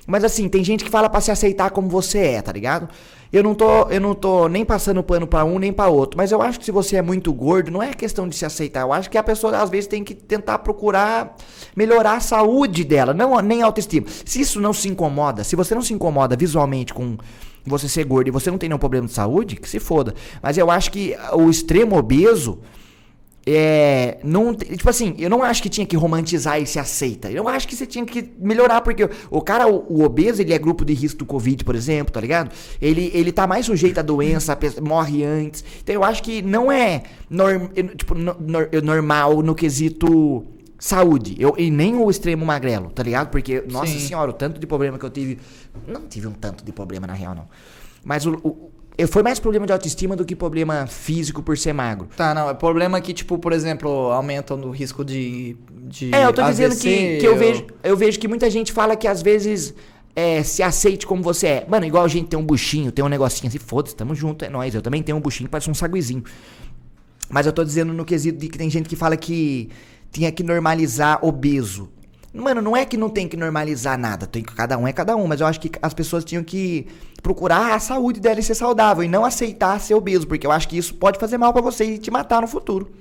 [0.06, 2.88] Mas assim, tem gente que fala pra se aceitar como você é, tá ligado?
[3.32, 6.16] Eu não tô, eu não tô nem passando pano pra um nem pra outro.
[6.16, 8.82] Mas eu acho que se você é muito gordo, não é questão de se aceitar.
[8.82, 11.34] Eu acho que a pessoa às vezes tem que tentar procurar
[11.74, 14.06] melhorar a saúde dela, não nem a autoestima.
[14.24, 17.16] Se isso não se incomoda, se você não se incomoda visualmente com
[17.66, 20.14] você ser gordo e você não tem nenhum problema de saúde, que se foda.
[20.42, 22.58] Mas eu acho que o extremo obeso
[23.46, 27.30] é, não, tipo assim, eu não acho que tinha que romantizar e se aceita.
[27.30, 30.58] Eu acho que você tinha que melhorar, porque o cara, o, o obeso, ele é
[30.58, 32.50] grupo de risco do Covid, por exemplo, tá ligado?
[32.80, 35.62] Ele, ele tá mais sujeito à doença, morre antes.
[35.82, 40.46] Então eu acho que não é norm, tipo, no- nor- normal no quesito
[40.78, 41.36] saúde.
[41.38, 43.30] Eu, e nem o extremo magrelo, tá ligado?
[43.30, 44.00] Porque, nossa Sim.
[44.00, 45.38] senhora, o tanto de problema que eu tive.
[45.86, 47.46] Não tive um tanto de problema, na real, não.
[48.04, 51.72] Mas o, o- eu- foi mais problema de autoestima do que problema físico por ser
[51.72, 52.08] magro.
[52.16, 52.50] Tá, não.
[52.50, 55.56] O problema é que, tipo, por exemplo, aumentam o risco de.
[55.88, 58.50] de É, eu tô dizendo que, AVC, que eu, ou- vejo, eu vejo que muita
[58.50, 59.74] gente fala que às vezes
[60.14, 61.66] é, se aceite como você é.
[61.68, 64.48] Mano, igual a gente tem um buchinho, tem um negocinho assim, foda-se, tamo junto, é
[64.50, 64.74] nóis.
[64.74, 66.22] Eu também tenho um buchinho que parece um saguizinho.
[67.30, 69.70] Mas eu tô dizendo no quesito de que tem gente que fala que
[70.14, 71.90] tinha que normalizar obeso.
[72.32, 75.16] Mano, não é que não tem que normalizar nada, tem que cada um é cada
[75.16, 76.86] um, mas eu acho que as pessoas tinham que
[77.20, 80.68] procurar a saúde dela e ser saudável e não aceitar ser obeso, porque eu acho
[80.68, 82.92] que isso pode fazer mal pra você e te matar no futuro.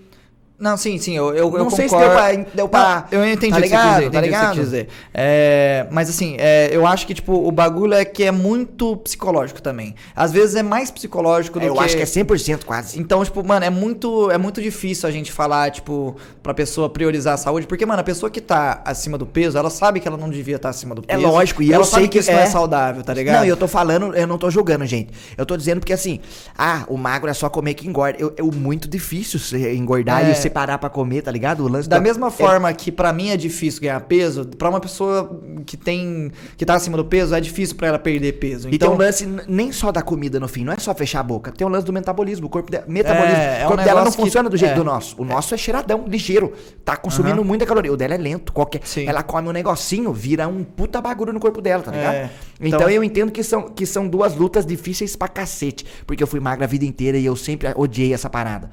[0.63, 2.15] Não, sim, sim, eu, eu, eu Não sei se concordo.
[2.15, 3.83] deu pra- deu pra- Não, eu entendi tá o que você ligado?
[3.83, 4.53] quis dizer, Tá entendi o que você ligado?
[4.55, 4.87] quis dizer.
[5.13, 9.61] É, mas assim, é, eu acho que, tipo, o bagulho é que é muito psicológico
[9.61, 9.93] também.
[10.15, 11.79] Às vezes é mais psicológico do eu que...
[11.83, 12.99] acho que é 100% quase.
[12.99, 17.33] Então, tipo, mano, é muito, é muito difícil a gente falar, tipo, pra pessoa priorizar
[17.33, 20.17] a saúde, porque, mano, a pessoa que tá acima do peso, ela sabe que ela
[20.17, 21.27] não devia estar acima do É peso.
[21.27, 22.45] lógico, e ela eu sabe sei que que isso não é é.
[22.45, 23.37] saudável, tá ligado?
[23.39, 25.09] Não, e eu tô falando, eu não tô julgando, gente.
[25.37, 26.21] Eu tô dizendo porque assim,
[26.57, 28.17] ah, o magro é só comer que engorda.
[28.17, 30.31] Eu, é muito difícil você engordar É.
[30.31, 31.65] e você parar pra comer, tá ligado?
[31.65, 34.69] O lance Da da- mesma é- forma que pra mim é difícil ganhar peso, pra
[34.69, 38.67] uma pessoa que tem que tá acima do peso é difícil pra ela perder peso.
[38.67, 41.19] E tem Então, um lance nem só da comida no fim, não é só fechar
[41.19, 41.51] a boca.
[41.51, 42.47] Tem um lance do metabolismo.
[42.47, 42.79] O corpo, de...
[42.87, 43.37] metabolismo.
[43.37, 44.75] É, é o um corpo dela não que- funciona do jeito é.
[44.75, 45.19] do nosso.
[45.21, 46.53] O nosso é cheiradão, ligeiro.
[46.85, 47.43] Tá consumindo Aham.
[47.47, 47.91] muita caloria.
[47.91, 48.53] O dela é lento.
[48.53, 48.81] Qualquer...
[48.85, 49.07] Sim.
[49.07, 52.13] Ela come um negocinho, vira um puta bagulho no corpo dela, tá ligado?
[52.13, 52.29] É,
[52.61, 55.85] Então, então- eu entendo que são, que são duas lutas difíceis pra cacete.
[56.05, 58.69] Porque eu fui magra a vida inteira e eu sempre odiei essa parada.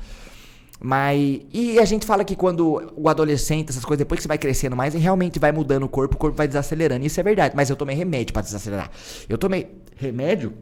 [0.81, 1.43] Mas.
[1.53, 4.75] E a gente fala que quando o adolescente, essas coisas, depois que você vai crescendo
[4.75, 7.05] mais, realmente vai mudando o corpo, o corpo vai desacelerando.
[7.05, 7.55] Isso é verdade.
[7.55, 8.91] Mas eu tomei remédio pra desacelerar.
[9.29, 10.55] Eu tomei remédio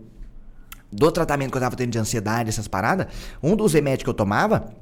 [0.90, 3.06] do tratamento que eu tava tendo de ansiedade, essas paradas.
[3.42, 4.72] Um dos remédios que eu tomava.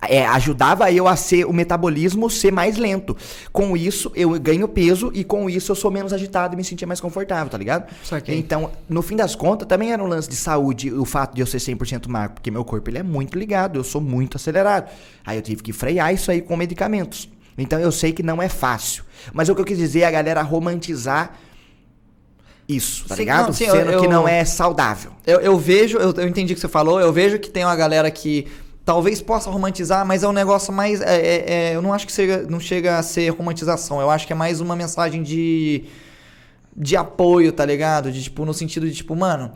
[0.00, 3.16] É, ajudava eu a ser o metabolismo ser mais lento.
[3.52, 6.86] Com isso, eu ganho peso e com isso eu sou menos agitado e me sentia
[6.86, 7.92] mais confortável, tá ligado?
[8.04, 8.38] Saquei.
[8.38, 11.46] Então, no fim das contas, também era um lance de saúde o fato de eu
[11.46, 14.88] ser 100% magro, porque meu corpo ele é muito ligado, eu sou muito acelerado.
[15.26, 17.28] Aí eu tive que frear isso aí com medicamentos.
[17.58, 19.02] Então eu sei que não é fácil.
[19.32, 21.32] Mas o que eu quis dizer é a galera romantizar
[22.68, 23.46] isso, tá Sim, ligado?
[23.46, 25.10] não, sim, eu- Sendo que eu- não é saudável.
[25.26, 27.74] eu, eu vejo, eu, eu entendi o que você falou, eu vejo que tem uma
[27.74, 28.46] galera que
[28.88, 31.02] talvez possa romantizar, mas é um negócio mais.
[31.02, 34.32] é- é- é, eu não acho que não chega a ser romantização, eu acho que
[34.32, 35.84] é mais uma mensagem de.
[36.74, 38.10] de apoio, tá ligado?
[38.10, 39.52] De tipo, no sentido de tipo, mano.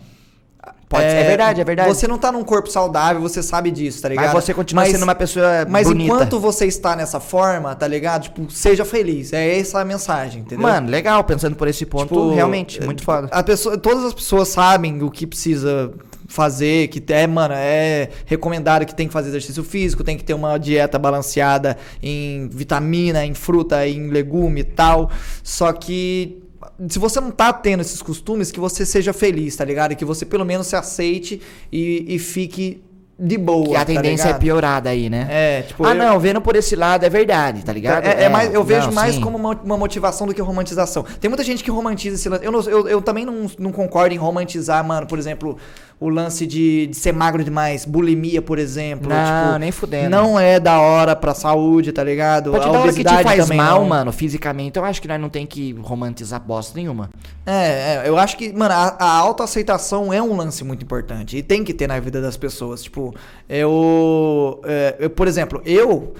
[0.86, 1.88] Pode- é verdade, é verdade.
[1.88, 4.34] Você não tá num corpo saudável, você sabe disso, tá ligado?
[4.34, 6.04] Mas você continua sendo uma pessoa Mas bonita.
[6.12, 8.24] enquanto você está nessa forma, tá ligado?
[8.24, 9.32] Tipo, seja feliz.
[9.32, 10.60] É essa a mensagem, entendeu?
[10.62, 13.28] Mano, legal, pensando por esse ponto, Tipo, realmente, é, muito foda.
[13.32, 15.90] A pessoa, todas as pessoas sabem o que precisa
[16.32, 20.34] fazer, que é, mano, é recomendado que tem que fazer exercício físico, tem que ter
[20.34, 25.10] uma dieta balanceada em vitamina, em fruta, em legume e tal.
[25.42, 26.42] Só que
[26.88, 29.94] se você não tá tendo esses costumes, que você seja feliz, tá ligado?
[29.94, 31.40] Que você pelo menos se aceite
[31.70, 32.82] e, e fique
[33.18, 33.68] de boa.
[33.68, 34.40] Que a tá tendência é ligado?
[34.40, 35.28] piorada aí, né?
[35.30, 38.04] É, tipo, ah, eu- não, vendo por esse lado é verdade, tá ligado?
[38.04, 39.20] É, é mais, eu vejo não, mais sim.
[39.20, 41.04] como uma, uma motivação do que romantização.
[41.20, 42.44] Tem muita gente que romantiza esse lance.
[42.44, 45.56] Eu, não- eu, eu também não, não concordo em romantizar, mano, por exemplo,
[46.02, 49.08] o lance de, de ser magro demais, bulimia, por exemplo.
[49.08, 50.10] Não, tipo, nem fudendo.
[50.10, 52.50] Não é da hora pra saúde, tá ligado?
[52.50, 53.88] Pode A dar hora que te obesidade faz mal, não.
[53.88, 54.76] mano, fisicamente.
[54.76, 57.08] Eu acho que nós não tem que romantizar bosta nenhuma.
[57.46, 61.36] É, é, eu acho que, mano, a, a autoaceitação é um lance muito importante.
[61.36, 62.82] E tem que ter na vida das pessoas.
[62.82, 63.14] Tipo,
[63.48, 64.60] eu.
[64.64, 66.14] é, eu, por exemplo, eu.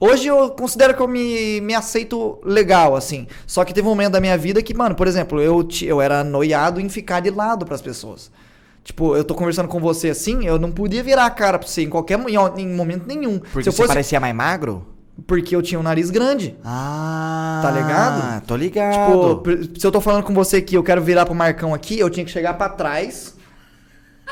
[0.00, 3.28] Hoje eu considero que eu me, me aceito legal, assim.
[3.46, 6.24] Só que teve um momento da minha vida que, mano, por exemplo, eu, eu era
[6.24, 8.28] noiado em ficar de lado pras pessoas.
[8.84, 11.82] Tipo, eu tô conversando com você assim, eu não podia virar a cara pra você
[11.82, 13.38] em qualquer em, em momento nenhum.
[13.38, 14.86] Porque Se eu você fosse, parecia mais magro?
[15.26, 16.56] Porque eu tinha um nariz grande.
[16.64, 18.42] Ah, Tá ligado?
[18.46, 19.42] Tô ligado.
[19.42, 22.10] Tipo, se eu tô falando com você aqui, eu quero virar pro Marcão aqui, eu
[22.10, 23.36] tinha que chegar pra trás.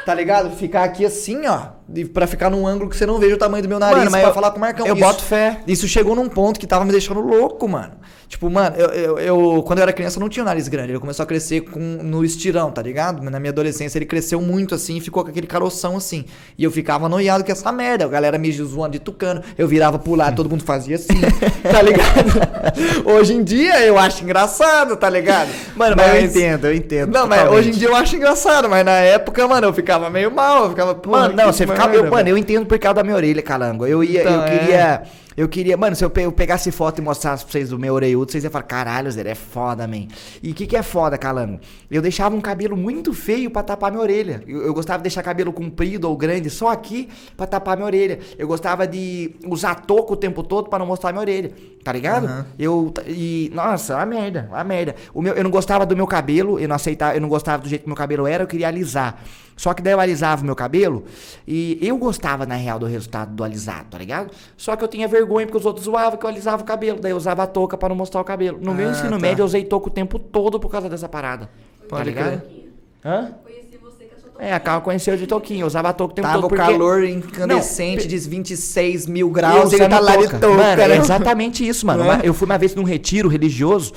[0.05, 0.51] Tá ligado?
[0.57, 1.69] Ficar aqui assim, ó.
[2.14, 4.20] Pra ficar num ângulo que você não veja o tamanho do meu nariz Mano, mas
[4.20, 4.87] pra eu- falar com o Marcão.
[4.87, 5.61] eu Isso- boto fé.
[5.66, 7.92] Isso chegou num ponto que tava me deixando louco, mano.
[8.29, 10.92] Tipo, mano, eu, eu, eu- quando eu era criança eu não tinha o nariz grande.
[10.92, 13.29] Ele começou a crescer com, no estirão, tá ligado?
[13.29, 16.24] Na minha adolescência ele cresceu muito assim e ficou com aquele caroção assim.
[16.57, 18.05] E eu ficava noiado com essa merda.
[18.05, 19.42] A galera me zoando de tucano.
[19.59, 21.20] Eu virava pro lado, todo mundo fazia assim,
[21.68, 23.05] tá ligado?
[23.05, 25.50] Hoje em dia eu acho engraçado, tá ligado?
[25.74, 27.11] Mano, mas, eu entendo, eu entendo.
[27.12, 27.59] Não, mas totalmente.
[27.61, 30.70] hoje em dia eu acho engraçado, mas na época, mano, eu ficava meio mal, eu
[30.70, 31.80] ficava, Mano, não, você ficava.
[31.95, 33.87] Eu, mano, eu entendo por causa da minha orelha, calango.
[33.87, 35.03] Eu ia, Então, eu é.
[35.37, 35.77] Eu queria.
[35.77, 38.43] Mano, se eu, pe- eu pegasse foto e mostrasse pra vocês do meu orelhudo, vocês
[38.45, 40.07] iam falar, caralho, Zé, é foda, man.
[40.43, 41.61] E o que, que é foda, calango?
[41.90, 44.43] Eu deixava um cabelo muito feio pra tapar minha orelha.
[44.47, 48.19] Eu, eu gostava de deixar cabelo comprido ou grande só aqui pra tapar minha orelha.
[48.37, 51.53] Eu gostava de usar touco o tempo todo pra não mostrar minha orelha.
[51.85, 52.27] Tá ligado?
[52.27, 52.47] Aham.
[52.59, 52.93] Eu.
[53.07, 53.51] E.
[53.55, 54.95] Nossa, uma merda, uma merda.
[55.14, 57.69] O meu, eu não gostava do meu cabelo, eu não aceitava, eu não gostava do
[57.69, 59.23] jeito que meu cabelo era, eu queria alisar.
[59.57, 61.05] Só que daí eu alisava o meu cabelo
[61.47, 64.31] e eu gostava, na real, do resultado do alisado, tá ligado?
[64.57, 66.98] Só que eu tinha vergonha porque os outros zoavam que eu alisava o cabelo.
[67.00, 68.59] Daí eu usava a touca pra não mostrar o cabelo.
[68.61, 69.18] No meu Ah, ensino tá.
[69.18, 71.46] médio eu usei touca o tempo todo por causa dessa parada.
[71.46, 72.40] tá Pode ligado?
[72.42, 72.72] crer.
[73.04, 73.33] Hã?
[73.42, 76.12] Conheci você que eu sou É, a Carla conheceu de touquinho, eu usava a touca
[76.12, 76.46] o tempo Tava todo.
[76.46, 76.62] o porque...
[76.62, 80.48] calor incandescente Não, de 26 mil graus, ele tá lá de touca.
[80.48, 80.94] Mano, né?
[80.94, 82.04] é exatamente isso, mano.
[82.04, 83.92] Uma- Eu fui uma vez num retiro religioso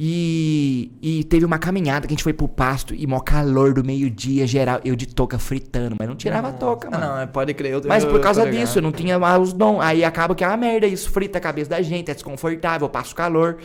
[0.00, 3.82] e, e teve uma caminhada que a gente foi pro pasto e mó calor do
[3.82, 4.78] meio-dia geral.
[4.84, 7.06] Eu de touca fritando, mas não tirava a touca, Ah, mano.
[7.14, 7.72] não, é, pode crer.
[7.72, 9.80] Eu, Mas eu- por causa disso, eu não tinha mais os dons.
[9.80, 12.88] Aí acaba que é uma merda, isso frita a cabeça da gente, é desconfortável, eu
[12.90, 13.58] passo calor.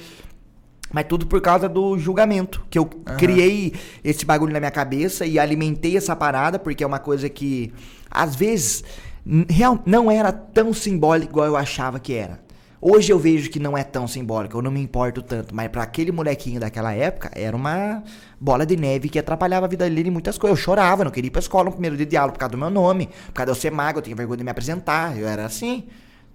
[0.92, 2.66] Mas tudo por causa do julgamento.
[2.68, 7.00] Que eu criei esse bagulho na minha cabeça e alimentei essa parada, porque é uma
[7.00, 7.72] coisa que,
[8.10, 8.84] às vezes,
[9.48, 12.40] real, não era tão simbólico igual eu achava que era.
[12.86, 15.56] Hoje eu vejo que não é tão simbólico, eu não me importo tanto.
[15.56, 18.04] Mas pra aquele molequinho daquela época, era uma
[18.38, 20.60] bola de neve que atrapalhava a vida dele em muitas coisas.
[20.60, 22.58] Eu chorava, não queria ir pra escola no primeiro dia de aula por causa do
[22.58, 23.08] meu nome.
[23.28, 25.18] Por causa de eu ser magro, eu tinha vergonha de me apresentar.
[25.18, 25.86] Eu era assim.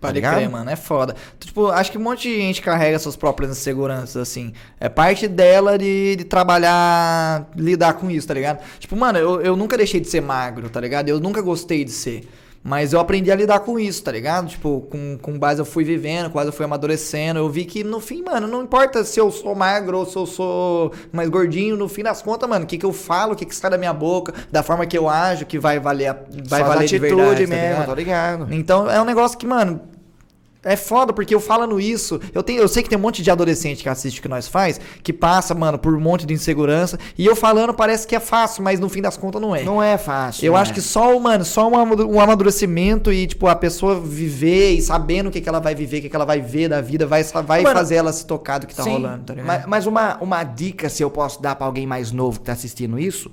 [0.00, 0.36] Pode ligado?
[0.36, 1.14] crer, mano, é foda.
[1.38, 4.54] Tipo, acho que um monte de gente carrega suas próprias inseguranças, assim.
[4.80, 8.64] É parte dela de, de trabalhar, lidar com isso, tá ligado?
[8.78, 11.10] Tipo, mano, eu, eu nunca deixei de ser magro, tá ligado?
[11.10, 12.26] Eu nunca gostei de ser.
[12.68, 14.46] Mas eu aprendi a lidar com isso, tá ligado?
[14.48, 17.38] Tipo, com, com base eu fui vivendo, quase eu fui amadurecendo.
[17.38, 20.26] Eu vi que no fim, mano, não importa se eu sou magro ou se eu
[20.26, 23.46] sou mais gordinho, no fim das contas, mano, o que, que eu falo, o que,
[23.46, 26.12] que sai da minha boca, da forma que eu ajo, que vai valer, a-
[26.46, 27.86] vai Suas valer de atitude verdade, tá mesmo, ligado?
[27.86, 28.46] tô ligado.
[28.50, 29.80] Então é um negócio que, mano,
[30.64, 33.30] é foda, porque eu falando isso, eu, tenho, eu sei que tem um monte de
[33.30, 36.98] adolescente que assiste o que nós faz, que passa, mano, por um monte de insegurança,
[37.16, 39.62] e eu falando parece que é fácil, mas no fim das contas não é.
[39.62, 40.44] Não é fácil.
[40.44, 40.58] Eu né?
[40.60, 44.82] acho que só, o- mano, só um amadu- amadurecimento e, tipo, a pessoa viver e
[44.82, 47.06] sabendo o que, que ela vai viver, o que, que ela vai ver da vida,
[47.06, 49.46] vai, vai Mano, fazer ela se tocar do que tá Sim, rolando, tá ligado?
[49.46, 52.52] Mas, mas uma, uma dica, se eu posso dar pra alguém mais novo que tá
[52.52, 53.30] assistindo isso,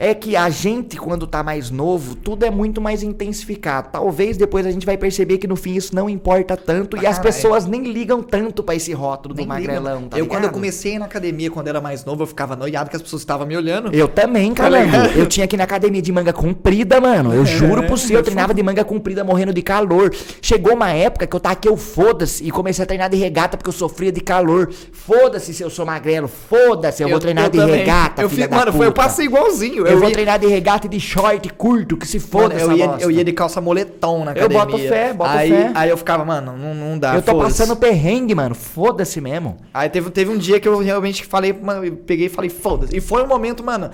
[0.00, 3.88] é que a gente, quando tá mais novo, tudo é muito mais intensificado.
[3.90, 7.10] Talvez depois a gente vai perceber que no fim isso não importa tanto e Ah,
[7.10, 7.22] as é.
[7.22, 9.72] pessoas nem ligam tanto pra esse rótulo do Nem liga.
[9.74, 10.52] magrelão, tá eu, quando eu ligado?
[10.54, 13.56] comecei na academia, quando era mais novo, eu ficava noiado que as pessoas estavam me
[13.56, 13.92] olhando.
[13.92, 14.84] Eu também, Tá cara.
[14.84, 15.18] ligado?
[15.18, 17.34] eu tinha aqui na academia de manga comprida, mano.
[17.34, 20.14] Eu juro por si, eu treinava de manga comprida morrendo de calor.
[20.40, 23.56] Chegou uma época que eu tava aqui, eu foda-se, e comecei a treinar de regata
[23.56, 24.70] porque eu sofria de calor.
[24.92, 27.78] Foda-se se eu sou magrelo, foda-se, eu, vou treinar de também.
[27.78, 29.02] regata, Eu filha fico, mano, foi, eu puta.
[29.02, 29.87] passei igualzinho.
[29.92, 32.58] Eu, vou ia- treinar de regata e de short curto, que se Mano, foda eu,
[32.70, 33.02] essa ia, bosta.
[33.04, 34.64] eu ia de calça moletom na Eu academia.
[34.66, 35.72] boto fé, boto aí, fé.
[35.74, 37.14] Aí eu ficava, mano, não, não dá.
[37.14, 38.54] Eu tô passando perrengue, mano.
[38.54, 39.56] Foda-se mesmo.
[39.72, 42.96] Aí teve, teve um dia que eu realmente falei, mano, eu peguei e falei, foda-se.
[42.96, 43.90] E foi um momento, mano.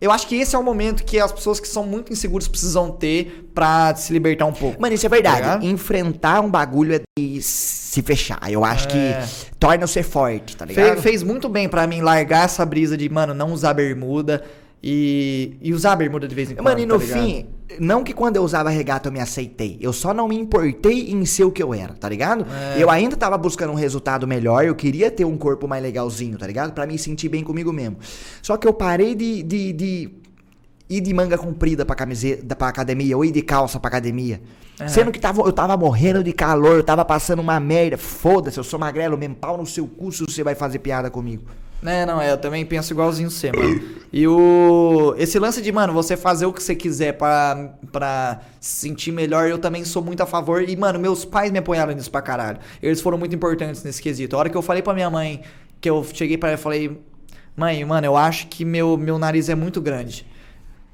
[0.00, 2.88] Eu acho que esse é o momento que as pessoas que são muito inseguras precisam
[2.88, 4.80] ter pra se libertar um pouco.
[4.80, 5.36] Mano, isso é Tá verdade.
[5.38, 5.64] ligado?
[5.66, 8.38] Enfrentar um bagulho é de se fechar.
[8.48, 8.90] Eu acho É.
[8.92, 11.02] que torna você forte, tá ligado?
[11.02, 14.44] fez muito bem pra mim largar essa brisa de, mano, não usar bermuda
[14.82, 16.64] e, e usar bermuda de vez em quando.
[16.64, 17.46] Mano, e no tá fim,
[17.80, 19.76] não que quando eu usava regata eu me aceitei.
[19.80, 22.46] Eu só não me importei em ser o que eu era, tá ligado?
[22.76, 22.82] É.
[22.82, 26.46] Eu ainda tava buscando um resultado melhor, eu queria ter um corpo mais legalzinho, tá
[26.46, 26.72] ligado?
[26.72, 27.96] Pra me sentir bem comigo mesmo.
[28.42, 30.10] Só que eu parei de, de, de
[30.88, 34.40] ir de manga comprida pra, camiseta, pra academia, ou ir de calça pra academia.
[34.86, 37.98] Sendo que tava, eu tava morrendo de calor, eu tava passando uma merda.
[37.98, 41.42] Foda-se, eu sou magrelo mesmo, pau no seu cu se você vai fazer piada comigo.
[41.84, 43.80] É, não, eu também penso igualzinho você, mano.
[44.12, 45.14] E o.
[45.16, 49.48] Esse lance de, mano, você fazer o que você quiser pra, pra se sentir melhor,
[49.48, 50.68] eu também sou muito a favor.
[50.68, 52.58] E, mano, meus pais me apoiaram nisso pra caralho.
[52.82, 54.34] Eles foram muito importantes nesse quesito.
[54.34, 55.42] A hora que eu falei pra minha mãe,
[55.80, 57.00] que eu cheguei pra ela falei,
[57.56, 60.26] mãe, mano, eu acho que meu, meu nariz é muito grande.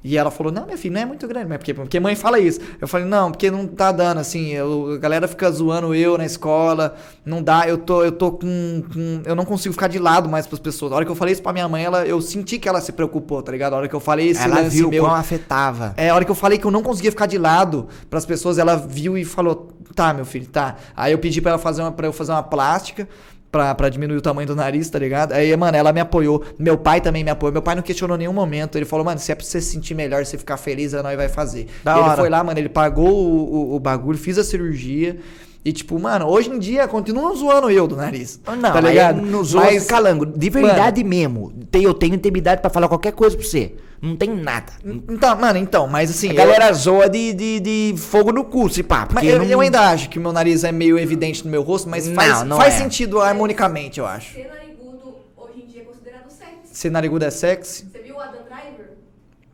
[0.07, 2.39] E ela falou, não, minha filha, não é muito grande, mas porque, porque mãe fala
[2.39, 2.59] isso.
[2.79, 6.23] Eu falei, não, porque não tá dando, assim, eu- a galera fica zoando eu na
[6.27, 6.93] escola,
[7.25, 10.45] não dá, eu tô, eu tô com, com- Eu não consigo ficar de lado mais
[10.45, 10.91] pras pessoas.
[10.91, 12.91] A hora que eu falei isso pra minha mãe, ela, eu senti que ela se
[12.91, 13.73] preocupou, tá ligado?
[13.73, 15.03] A hora que eu falei esse Ela lance viu meu.
[15.03, 15.95] quão afetava.
[15.97, 18.59] É, a hora que eu falei que eu não conseguia ficar de lado pras pessoas,
[18.59, 20.75] ela viu e falou: "Tá, meu filho, tá".
[20.95, 23.09] Aí eu pedi pra ela fazer uma para eu fazer uma plástica
[23.55, 25.31] pra, pra diminuir o tamanho do nariz, tá ligado?
[25.31, 26.43] Aí, mano, ela me apoiou.
[26.59, 27.53] Meu pai também me apoiou.
[27.53, 28.77] Meu pai não questionou nenhum momento.
[28.77, 31.15] Ele falou: "Mano, se é pra você se sentir melhor, você ficar feliz, a nós
[31.15, 31.67] vai fazer".
[31.81, 32.17] Da ele hora.
[32.17, 35.17] foi lá, mano, ele pagou o, o, o bagulho, fiz a cirurgia.
[35.63, 38.39] E, tipo, mano, hoje em dia continuam zoando eu do nariz.
[38.45, 39.21] Não, tá ligado?
[39.21, 41.51] Nos Mas- outros, calango, de verdade mesmo.
[41.71, 43.73] Tem, eu tenho intimidade pra falar qualquer coisa pra você.
[44.01, 44.71] Não tem nada.
[44.83, 46.29] Então, mano, então, mas assim.
[46.29, 49.07] A eu- galera zoa de, de, de fogo no cu, se pá.
[49.11, 49.45] Mas eu, não...
[49.45, 52.15] eu ainda acho que o meu nariz é meio evidente no meu rosto, mas Não,
[52.15, 52.77] faz, não faz é.
[52.77, 54.33] sentido harmonicamente, eu acho.
[54.33, 56.51] Ser narigudo hoje em dia é considerado sexy.
[56.71, 57.87] Ser narigudo é sexy?
[57.91, 58.85] Você viu o Adam Driver?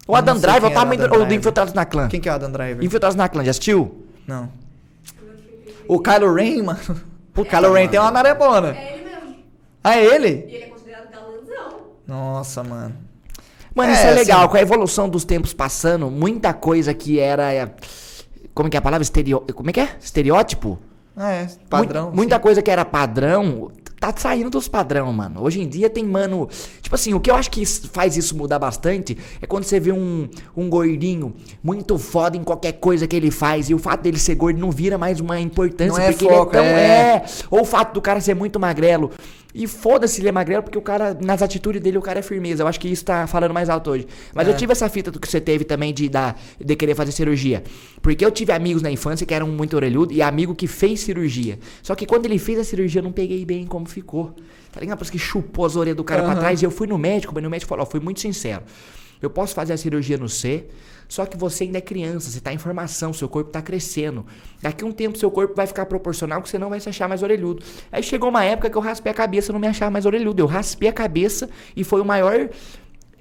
[0.08, 1.40] O Adam Não sei Drive é o é tamanho Adam do, o do Driver.
[1.40, 2.08] Infiltrados na Clã.
[2.10, 2.84] Quem que é o Adam Driver?
[2.84, 4.06] Infiltrados na Clã, já assistiu?
[4.28, 4.50] Não.
[5.88, 6.80] O Kylo Ren, mano.
[7.38, 8.76] O Kylo Ren tem uma narebona.
[8.76, 9.36] É ele mesmo.
[9.82, 10.28] Ah, é ele?
[10.50, 11.80] E ele é considerado galanzão.
[12.06, 12.94] Nossa, mano.
[13.76, 14.40] Mano, É, isso é legal.
[14.42, 17.54] assim- Com a evolução dos tempos passando, muita coisa que era...
[17.54, 17.72] é,
[18.54, 19.04] Como é que é a palavra?
[19.04, 19.42] Estereo...
[19.56, 19.90] Como é que é?
[20.02, 20.78] Estereótipo?
[21.16, 22.10] Ah, é, padrão.
[22.10, 22.42] Mu- Muita sim.
[22.42, 25.44] coisa que era padrão tá saindo dos padrão, mano.
[25.44, 26.50] Hoje em dia tem, mano.
[26.82, 29.92] Tipo assim, o que eu acho que faz isso mudar bastante é quando você vê
[29.92, 34.18] um, um gordinho muito foda em qualquer coisa que ele faz e o fato dele
[34.18, 36.78] ser gordo não vira mais uma importância Não é porque foco, ele é tão.
[36.80, 37.16] é.
[37.18, 37.26] É.
[37.52, 39.12] Ou o fato do cara ser muito magrelo.
[39.54, 42.64] E foda-se ele é magrelo porque o cara, nas atitudes dele, o cara é firmeza.
[42.64, 44.08] Eu acho que isso tá falando mais alto hoje.
[44.34, 44.52] Mas É.
[44.52, 47.64] eu tive essa fita do que você teve também de, dar, de querer fazer cirurgia.
[48.02, 51.60] Porque eu tive amigos na infância que eram muito orelhudos e amigo que fez cirurgia.
[51.84, 54.34] Só que quando ele fez a cirurgia, eu não peguei bem como ficou.
[54.72, 54.98] Tá ligado?
[54.98, 56.40] Parece que chupou as orelhas do cara pra Aham.
[56.40, 56.62] trás.
[56.62, 58.64] E eu fui no médico, mas o médico falou: ó, fui muito sincero.
[59.22, 60.66] Eu posso fazer a cirurgia no C,
[61.12, 64.26] só que você ainda é criança, você tá em formação, seu corpo tá crescendo.
[64.62, 67.10] Daqui a um tempo seu corpo vai ficar proporcional que você não vai se achar
[67.10, 67.62] mais orelhudo.
[67.92, 70.42] Aí chegou uma época que eu raspei a cabeça e não me achava mais orelhudo.
[70.42, 72.50] Eu raspei a cabeça e foi o maior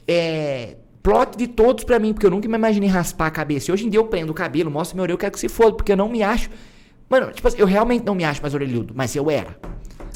[0.07, 3.73] é, plot de todos pra mim, porque eu nunca me imaginei raspar a cabeça.
[3.73, 5.75] E hoje em dia eu prendo o cabelo, mostro meu orelha, quero que se foda,
[5.75, 6.49] porque eu não me acho
[7.11, 9.57] Mano, tipo assim, eu realmente não me acho mais orelhudo, mas eu era.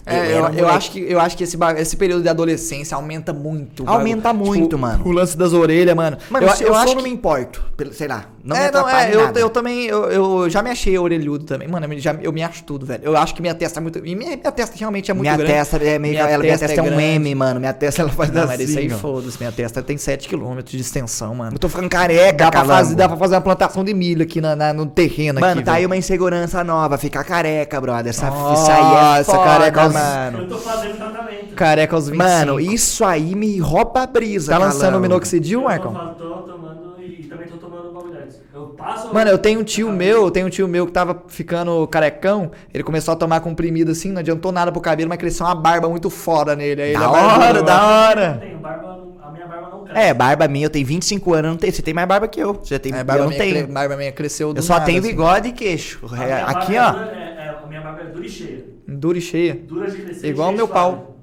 [0.06, 3.32] É, eu, um eu acho que, eu acho que esse, esse período de adolescência aumenta
[3.32, 3.84] muito.
[3.88, 4.58] Aumenta bagulho.
[4.60, 5.02] muito, mano.
[5.06, 6.18] O lance das orelhas, mano.
[6.28, 7.08] Mano, eu, eu, eu só acho não que...
[7.08, 9.40] me importo, sei lá, não me é, não, atrapalha é, eu, nada.
[9.40, 11.66] eu também, eu, eu já me achei orelhudo também.
[11.66, 13.02] Mano, eu, já, eu me acho tudo, velho.
[13.02, 13.98] Eu acho que minha testa é muito...
[14.04, 15.52] E minha, minha testa realmente é muito minha grande.
[15.52, 17.02] testa é meio Minha ela, minha testa testa é, é um grande.
[17.14, 17.60] M, mano.
[17.60, 18.48] Minha testa ela faz Não, assim.
[18.48, 19.38] mas isso aí foda-se.
[19.38, 21.52] Minha testa tem 7km de extensão, mano.
[21.54, 22.74] Eu tô ficando careca, Dá pra, calango.
[22.80, 25.62] fazer, dá pra fazer uma plantação de milho aqui na, na- no terreno Mano, aqui,
[25.64, 28.10] tá aí uma insegurança nova, ficar careca, brother.
[28.10, 30.46] Essa, Nossa, isso aí é foda, careca, Eu mano.
[30.48, 31.54] tô fazendo tratamento.
[31.54, 32.28] Careca aos 25.
[32.30, 35.02] Mano, isso aí me rouba a brisa, Tá lançando o calango.
[35.02, 36.14] minoxidil, Eu tô, Marcão?
[36.18, 38.40] tô tomando e também tô tomando bagulhetes.
[38.52, 39.12] Eu passo.
[39.14, 42.50] Mano, eu tenho um tio meu, eu tenho um tio meu que tava ficando carecão,
[42.72, 45.88] ele começou a tomar comprimido assim, não adiantou nada pro cabelo, mas cresceu uma barba
[45.88, 46.82] muito foda nele.
[46.82, 48.38] Aí Da hora, da Eu hora.
[48.40, 50.00] tenho barba, a minha barba não cresce.
[50.00, 51.72] É, barba minha, eu tenho 25 anos, não tenho.
[51.72, 52.54] Você tem mais barba que eu.
[52.54, 53.64] Você tem, É, barba eu não minha, tenho.
[53.64, 55.08] cre- barba minha cresceu do Eu só nada, tenho assim.
[55.08, 56.00] bigode e queixo.
[56.12, 57.04] A É, minha Aqui, barba ó.
[57.04, 58.73] É, é, é- a minha barba é dura e cheia.
[58.86, 59.54] Dura e cheia.
[59.54, 60.28] Dura de crescer.
[60.28, 60.90] Igual meu pau.
[60.92, 61.14] suave.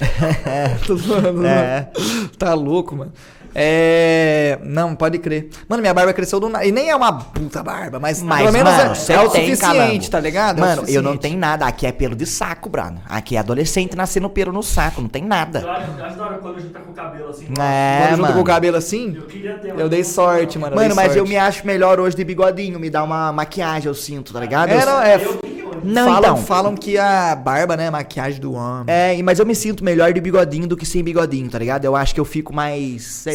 [0.86, 1.90] Tô zoando, É.
[1.94, 2.28] mano.
[2.38, 3.12] Tá louco, mano.
[3.54, 4.58] É.
[4.64, 5.48] Não, pode crer.
[5.68, 6.64] Mano, minha barba cresceu do nada.
[6.64, 9.46] E nem é uma puta barba, mas, Mas, pelo menos mano, é, é o tem,
[9.46, 10.10] suficiente, calango.
[10.10, 10.58] tá ligado?
[10.58, 11.66] É Mano, eu não tenho nada.
[11.66, 12.98] Aqui é pelo de saco, brother.
[13.08, 15.60] Aqui é adolescente nascendo pelo no saco, não tem nada.
[15.60, 17.46] Eu acho da hora quando junta com o cabelo assim.
[17.60, 18.34] É, Quando junto mano.
[18.34, 19.78] com o cabelo assim, Eu queria ter.
[19.78, 20.76] eu dei sorte, mano.
[20.76, 24.32] Mano, mas eu me acho melhor hoje de bigodinho, me dá uma maquiagem, eu sinto,
[24.32, 24.70] tá ligado?
[24.70, 25.16] É, não, é.
[25.16, 25.60] Eu.
[25.82, 26.36] Não, falam, então.
[26.44, 28.84] falam que a barba, né, é maquiagem do homem.
[28.86, 31.84] É, mas eu me sinto melhor de bigodinho do que sem bigodinho, tá ligado?
[31.84, 33.34] Eu acho que eu fico mais, sei.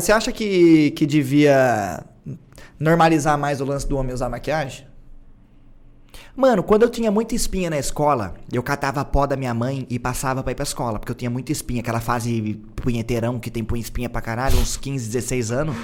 [0.00, 2.04] Você acha que, que devia
[2.78, 4.86] normalizar mais o lance do homem usar maquiagem?
[6.34, 9.98] Mano, quando eu tinha muita espinha na escola, eu catava pó da minha mãe e
[9.98, 13.62] passava pra ir pra escola, porque eu tinha muita espinha, aquela fase punheteirão que tem
[13.62, 15.76] punha espinha pra caralho, uns 15, 16 anos.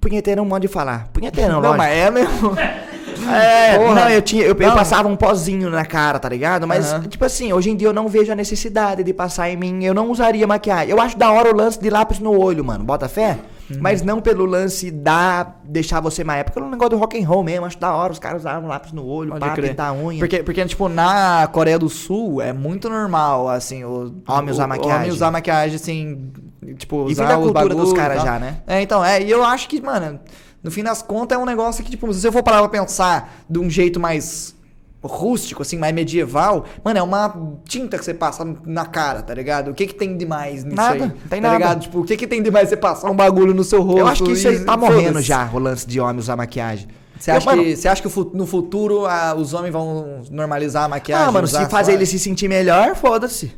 [0.00, 1.08] Punheteirão, modo de falar.
[1.12, 1.78] Punheteirão, Não, lógico.
[1.78, 2.56] mas é mesmo.
[3.32, 3.94] É, Porra.
[3.94, 6.66] não, eu tinha, eu, eu passava um pozinho na cara, tá ligado?
[6.66, 7.02] Mas, Aham.
[7.02, 9.94] tipo assim, hoje em dia eu não vejo a necessidade de passar em mim, eu
[9.94, 10.90] não usaria maquiagem.
[10.90, 13.38] Eu acho da hora o lance de lápis no olho, mano, bota fé?
[13.70, 13.78] Uhum.
[13.80, 17.42] Mas não pelo lance da deixar você mais época, pelo negócio do rock and roll
[17.42, 19.70] mesmo, acho da hora, os caras usavam lápis no olho, Pode pá, crer.
[19.70, 20.18] pintar a unha.
[20.18, 24.68] Porque, porque, tipo, na Coreia do Sul é muito normal, assim, o Homem usar o-
[24.68, 24.96] maquiagem.
[24.98, 26.30] Homem usar maquiagem, assim,
[26.76, 28.26] tipo, E usar vem da cultura dos bagulho e caras tal.
[28.26, 28.56] já, né?
[28.66, 30.20] É, então, é, e eu acho que, mano,
[30.64, 33.44] no fim das contas é um negócio que, tipo, se você for parar pra pensar
[33.48, 34.54] de um jeito mais
[35.02, 39.70] rústico, assim, mais medieval, mano, é uma tinta que você passa na cara, tá ligado?
[39.70, 41.00] O que que tem de mais nisso Nada, aí?
[41.00, 41.58] não tem tá nada.
[41.58, 41.80] ligado?
[41.82, 43.98] Tipo, o que que tem de mais você passar um bagulho no seu rosto?
[44.00, 46.88] eu acho que isso aí tá morrendo já, o lance de homem usar maquiagem.
[47.20, 50.84] Você acha, Eu, mano, que, você acha que no futuro ah, os homens vão normalizar
[50.84, 51.28] a maquiagem?
[51.28, 53.52] Ah, mano, se fazer ele se sentir melhor, foda-se.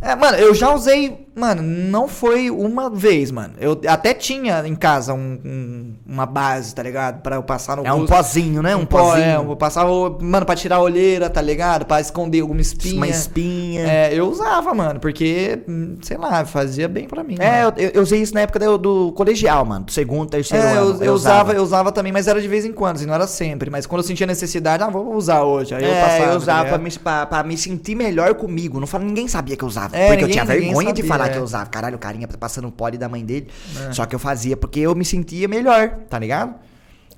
[0.00, 1.26] É, mano, eu já usei.
[1.34, 3.54] Mano, não foi uma vez, mano.
[3.60, 7.20] Eu até tinha em casa um- um- uma base, tá ligado?
[7.22, 8.74] Pra eu passar no É um pozinho, né?
[8.74, 9.24] Um, pó, pozinho.
[9.24, 9.88] É, eu passava,
[10.20, 11.84] mano, pra tirar a olheira, tá ligado?
[11.86, 12.96] Pra esconder alguma espinha.
[12.96, 13.82] Uma espinha.
[13.82, 17.36] É, eu usava, mano, porque, hum, sei lá, fazia bem pra mim.
[17.38, 19.84] É, eu, eu- eu usei isso na época do, do colegial, mano.
[19.84, 20.96] Do segundo, terceiro É, ano.
[20.98, 23.28] eu, eu usava, eu usava também, mas era de vez em quando, assim, não era
[23.28, 23.70] sempre.
[23.70, 25.72] Mas quando eu sentia necessidade, ah, vou usar hoje.
[25.72, 26.24] Aí eu é, passava.
[26.24, 26.82] eu tá usava pra ligado?
[26.82, 28.80] me, pra, pra me sentir melhor comigo.
[28.80, 29.87] Não falo, ninguém sabia que eu usava.
[29.92, 31.28] É, porque eu ninguém- tinha ninguém vergonha de sabia, falar é.
[31.30, 31.66] que eu usava.
[31.70, 33.48] Caralho, o carinha tá passando pó da mãe dele.
[33.92, 36.54] Só que eu fazia porque eu me sentia melhor, tá ligado?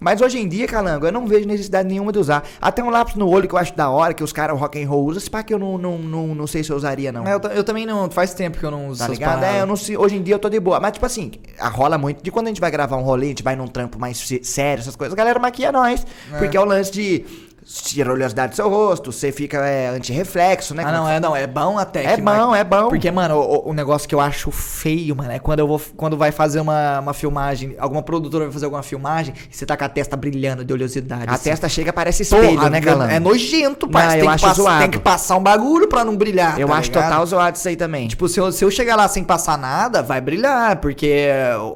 [0.02, 2.42] Mas hoje em dia, calango, eu não vejo necessidade nenhuma de usar.
[2.58, 4.88] Até um lápis no olho que eu acho da hora, que os caras rock and
[4.88, 7.26] roll usam, se pá que eu não, não, não, não sei se eu usaria, não.
[7.28, 8.10] É, eu, eu também não.
[8.10, 9.44] Faz tempo que eu não uso Tá ligado?
[9.44, 9.98] É, eu não sei.
[9.98, 10.80] Hoje em dia eu tô de boa.
[10.80, 13.28] Mas, tipo assim, a rola muito de quando a gente vai gravar um rolê, a
[13.28, 16.06] gente vai num trampo mais sé- sério, essas coisas, a galera maquia nós.
[16.38, 17.22] Porque é o lance de
[17.64, 20.82] tira a oleosidade do seu rosto, você fica é, anti-reflexo, né?
[20.86, 22.04] Ah, não, é, não, é bom até.
[22.04, 22.88] É bom, é bom.
[22.88, 25.80] Porque, mano, o, o negócio que eu acho feio, mano, é quando eu vou.
[25.96, 29.76] Quando vai fazer uma, uma filmagem, alguma produtora vai fazer alguma filmagem e você tá
[29.76, 31.24] com a testa brilhando de oleosidade.
[31.28, 31.50] A assim.
[31.50, 33.12] testa chega, parece espelho, Porra, né, velho, galera?
[33.12, 34.16] É nojento, Não, pai.
[34.18, 34.78] eu tem, acho zoado.
[34.80, 36.58] tem que passar um bagulho pra não brilhar.
[36.58, 37.04] Eu tá acho ligado?
[37.10, 38.08] total zoado isso aí também.
[38.08, 41.28] Tipo, se eu, se eu chegar lá sem passar nada, vai brilhar, porque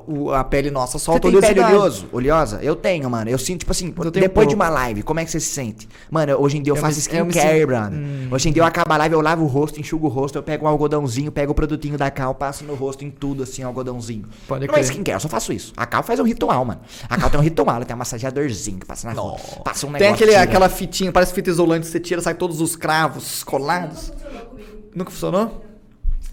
[0.06, 1.74] o- a pele nossa Você solta tem pele oleosidade.
[1.74, 2.08] oleoso?
[2.12, 2.58] Oleosa?
[2.62, 3.30] Eu tenho, mano.
[3.30, 5.73] Eu sinto, tipo assim, Eu depois de uma live, como é que você se sente?
[6.10, 7.98] Mano, hoje em dia eu, Eu faço me- eu me skincare, sinto- brother.
[7.98, 8.28] Hum.
[8.30, 10.42] Hoje em dia eu acabo a live, eu lavo o rosto, enxugo o rosto, eu
[10.42, 14.24] pego um algodãozinho, pego o produtinho da Cal, passo no rosto em tudo, assim, algodãozinho.
[14.46, 14.84] Pode não é crer.
[14.84, 15.72] skincare, eu só faço isso.
[15.76, 16.80] A Cal faz um ritual, mano.
[17.08, 19.36] A Cal tem um ritual, ela tem um massageadorzinho que passa na rua.
[19.64, 19.98] Passa um negócio.
[19.98, 20.42] Tem aquele, tira.
[20.42, 24.08] aquela fitinha, parece fita isolante, você tira, sai todos os cravos colados.
[24.08, 24.68] Não funcionou comigo.
[24.94, 25.64] Nunca funcionou?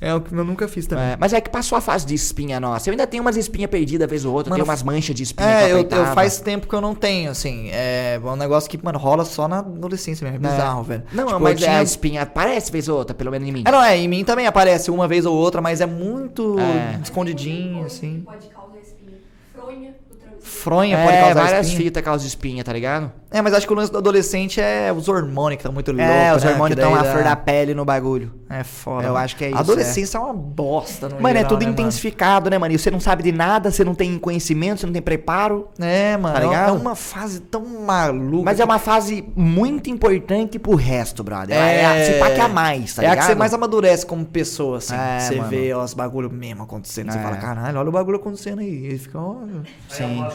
[0.04, 1.06] É, o que eu nunca fiz também.
[1.12, 2.90] É, mas é que passou a fase de espinha nossa.
[2.90, 4.50] Eu ainda tenho umas espinhas perdidas, vez ou outra.
[4.50, 6.96] Mano, tenho umas manchas de espinha É, que eu, eu, faz tempo que eu não
[6.96, 7.70] tenho, assim.
[7.72, 10.44] É um negócio que, mano, rola só na adolescência mesmo.
[10.44, 11.04] É bizarro, velho.
[11.14, 13.64] Não, Tipo, mas é, a tinha- espinha aparece vez ou outra, pelo menos em mim.
[13.64, 17.00] É, não, é, em mim também aparece uma vez ou outra, mas é muito É.
[17.04, 18.24] escondidinho, assim.
[18.26, 19.18] Pode causar espinha.
[19.54, 19.94] Fronha
[20.42, 21.84] fronha pode É, causar várias espinha.
[21.84, 23.12] fitas causa espinha, tá ligado?
[23.34, 26.06] É, mas acho que o lance do adolescente é os hormônios que estão muito loucos,
[26.14, 26.52] é, os né?
[26.52, 28.34] hormônios Que estão à flor da pele no bagulho.
[28.50, 29.04] É foda.
[29.08, 29.24] Eu mano.
[29.24, 31.66] acho que é isso, A adolescência é, uma bosta, no Mano, é geral, tudo né,
[31.68, 31.80] mano?
[31.80, 32.74] intensificado, né, mano?
[32.74, 35.70] E você não sabe de nada, você não tem conhecimento, você não tem preparo.
[35.80, 36.36] É, mano.
[36.36, 36.70] Tá é uma- ligado?
[36.70, 38.44] É uma fase tão maluca.
[38.44, 41.56] Mas é uma fase muito importante pro resto, brother.
[41.56, 43.26] É, É, a, se pá que a mais, tá é a ligado?
[43.26, 44.94] que você mais amadurece como pessoa, assim.
[44.96, 45.50] É, você mano.
[45.50, 47.14] vê ó, os bagulho mesmo acontecendo.
[47.14, 47.22] Você É.
[47.22, 48.94] fala, caralho, olha o bagulho acontecendo aí.
[48.94, 49.62] E fica, olha.
[49.88, 50.26] Sim.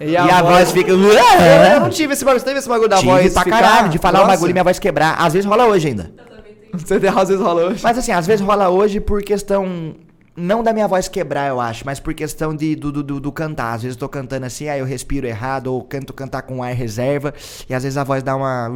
[0.00, 0.90] E E a voz fica...
[0.90, 2.40] Eu, eu não tive esse bagulho.
[2.40, 3.32] Você teve esse bagulho da Tive voz?
[3.32, 4.36] pra ficar caralho, de falar o grossa?
[4.36, 5.14] bagulho e minha voz quebrar.
[5.18, 6.10] Às vezes rola hoje ainda.
[6.16, 6.78] Eu também tenho.
[6.78, 7.80] Você tem, às vezes rola hoje.
[7.82, 9.94] Mas assim, às vezes rola hoje por questão.
[10.38, 13.32] Não da minha voz quebrar, eu acho, mas por questão de, do, do, do- do
[13.32, 13.72] cantar.
[13.72, 16.74] Às vezes eu tô cantando assim, aí eu respiro errado, ou canto cantar com ar
[16.74, 17.32] reserva,
[17.66, 18.68] e às vezes a voz dá uma.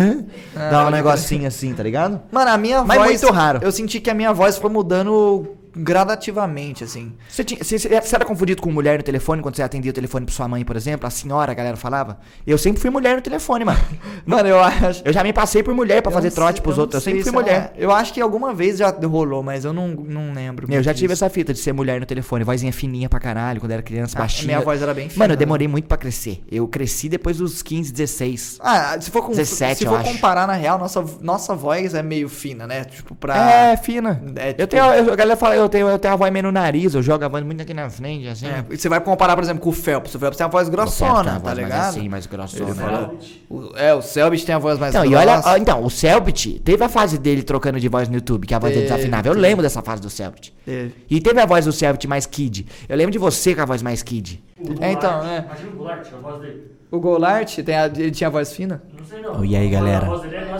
[0.70, 2.18] dá um negocinho assim, tá ligado?
[2.30, 3.20] Mano, a minha Mas voz.
[3.20, 3.58] muito raro.
[3.62, 7.12] Eu senti que a minha voz foi mudando gradativamente, assim.
[7.28, 10.26] Você, tinha, você, você era confundido com mulher no telefone quando você atendia o telefone
[10.26, 11.06] pra sua mãe, por exemplo?
[11.06, 12.18] A senhora, a galera falava?
[12.46, 13.78] Eu sempre fui mulher no telefone, mano.
[14.24, 15.02] Mano, eu acho.
[15.04, 17.00] Eu já me passei por mulher pra eu fazer não trote sei- pros não outros.
[17.00, 17.72] Eu sei sempre fui ela- mulher.
[17.76, 20.66] Eu acho que alguma vez já rolou, mas eu não, não lembro.
[20.72, 21.24] Eu já tive disso.
[21.24, 24.20] essa fita de ser mulher no telefone, vozinha fininha pra caralho, quando era criança, Ah,
[24.20, 24.46] baixinha.
[24.46, 25.24] minha voz era bem fina.
[25.24, 26.42] Mano, eu demorei muito pra crescer.
[26.50, 28.58] Eu cresci depois dos 15, 16.
[28.60, 30.12] Ah, se for, com, 17, se eu for acho.
[30.12, 32.84] comparar, na real, nossa, nossa voz é meio fina, né?
[32.84, 33.36] Tipo, pra.
[33.72, 34.22] É, fina.
[34.36, 36.42] É, eu tipo- tenho, eu- a galera fala, eu tenho, eu tenho a voz meio
[36.44, 38.46] no nariz, eu jogo a voz muito aqui na frente, assim.
[38.46, 40.14] É, e você vai comparar, por exemplo, com o Phelps.
[40.14, 41.88] O Phelps tem uma voz grossona, voz tá mais ligado?
[41.88, 42.74] Assim, mais grossona.
[42.74, 43.14] Fala-
[43.48, 45.48] O- é, o Selbit tem a voz mais Então, e grossa.
[45.50, 48.58] olha, então, o Selbit teve a fase dele trocando de voz no YouTube, que a
[48.58, 49.28] voz dele desafinava.
[49.28, 50.52] Eu lembro dessa fase do Selbit.
[50.64, 50.94] Teve.
[51.08, 52.66] E teve a voz do Selbit mais kid.
[52.88, 54.42] Eu lembro de você com a voz mais kid.
[54.58, 55.38] O É, então, é.
[55.44, 56.62] Imagina o Goulart, a voz dele.
[56.90, 58.82] O Golart, tem a- ele tinha a voz fina?
[58.96, 59.40] Não sei não.
[59.40, 60.04] Oh, e aí, galera?
[60.06, 60.51] A voz dele é.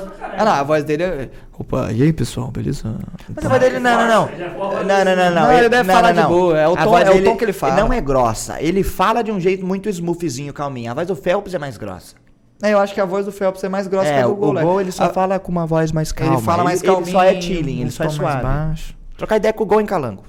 [0.43, 1.31] Ah, não, a voz dele é.
[1.59, 2.95] Opa, e aí, pessoal, beleza?
[3.35, 4.29] Mas a voz dele, não, não, não.
[4.29, 4.39] É.
[4.85, 5.43] Não, não, não, não.
[5.43, 7.77] Não, ele deve falar de boa, é o tom- é o tom que ele fala.
[7.77, 8.61] Não é grossa.
[8.61, 10.91] Ele fala de um jeito muito smoothzinho, calminho.
[10.91, 12.17] A voz do Phelps é mais grossa.
[12.63, 14.33] É, eu acho que a voz do Phelps é mais grossa que é, a do
[14.33, 14.65] o Golart.
[14.65, 16.35] Gol ele só A- fala com uma voz mais calma.
[16.35, 17.09] Ele fala mais ele, calminho.
[17.09, 18.43] Ele só é chilling, ele só é suave.
[18.43, 18.97] baixo.
[19.19, 20.25] Trocar ideia com o Gol em Calango.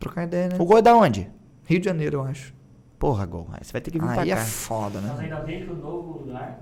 [0.00, 0.56] Trocar ideia, né?
[0.58, 1.28] O Gol é da onde?
[1.64, 2.52] Rio de Janeiro, eu acho.
[2.98, 3.46] Porra, Gol.
[3.52, 4.40] Aí você vai ter que vir pra Aí é cá.
[4.42, 5.24] foda, Mas né?
[5.24, 6.60] ainda bem que o novo lugar.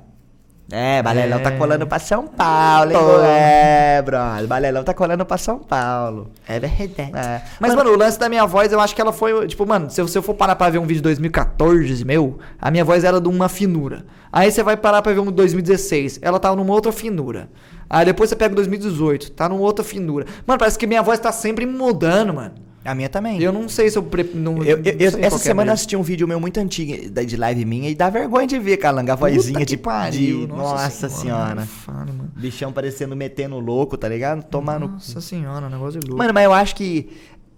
[0.71, 1.57] É, Balelão tá É.
[1.57, 2.99] colando pra São Paulo, hein.
[2.99, 3.25] Gol?
[3.25, 4.47] É, brother.
[4.49, 6.29] Balelão tá colando pra São Paulo.
[6.47, 7.13] É verdade.
[7.17, 7.43] É.
[7.61, 9.47] Mas, mano, o lance da minha voz, eu acho que ela foi.
[9.47, 12.39] Tipo, mano, se eu, se eu for parar pra ver um vídeo de 2014 meu,
[12.61, 14.05] a minha voz era de uma finura.
[14.33, 17.49] Aí você vai parar pra ver um de 2016, ela tava numa outra finura.
[17.89, 20.27] Aí depois você pega o 2018, tá numa outra finura.
[20.45, 22.55] Mano, parece que minha voz tá sempre mudando, mano.
[22.87, 23.43] A minha também.
[23.43, 24.03] Eu não sei se eu.
[24.03, 24.23] Pre...
[24.35, 27.11] Não, Eu- eu- não sei essa é semana eu assisti um vídeo meu muito antigo
[27.11, 31.09] de live minha e dá vergonha de ver, Calanga, a vozinha de pariu, de- Nossa,
[31.09, 31.63] senhora.
[31.67, 32.31] fala, mano.
[32.37, 34.45] Bichão parecendo metendo louco, tá ligado?
[34.45, 34.89] Tomando.
[34.89, 36.19] Nossa senhora, negócio de louco.
[36.23, 37.09] Mano, mas eu acho que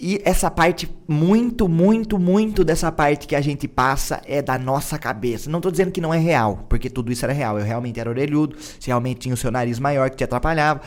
[0.01, 4.97] e essa parte, muito, muito, muito dessa parte que a gente passa é da nossa
[4.97, 5.51] cabeça.
[5.51, 7.59] Não tô dizendo que não é real, porque tudo isso era real.
[7.59, 10.81] Eu realmente era orelhudo, você realmente tinha o seu nariz maior que te atrapalhava.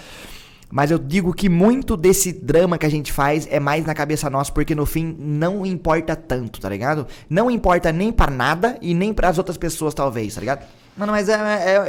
[0.72, 4.30] Mas eu digo que muito desse drama que a gente faz é mais na cabeça
[4.30, 7.06] nossa, porque no fim não importa tanto, tá ligado?
[7.30, 10.66] Não importa nem pra nada e nem pras outras pessoas, talvez, tá ligado?
[10.96, 11.34] Mano, mas é,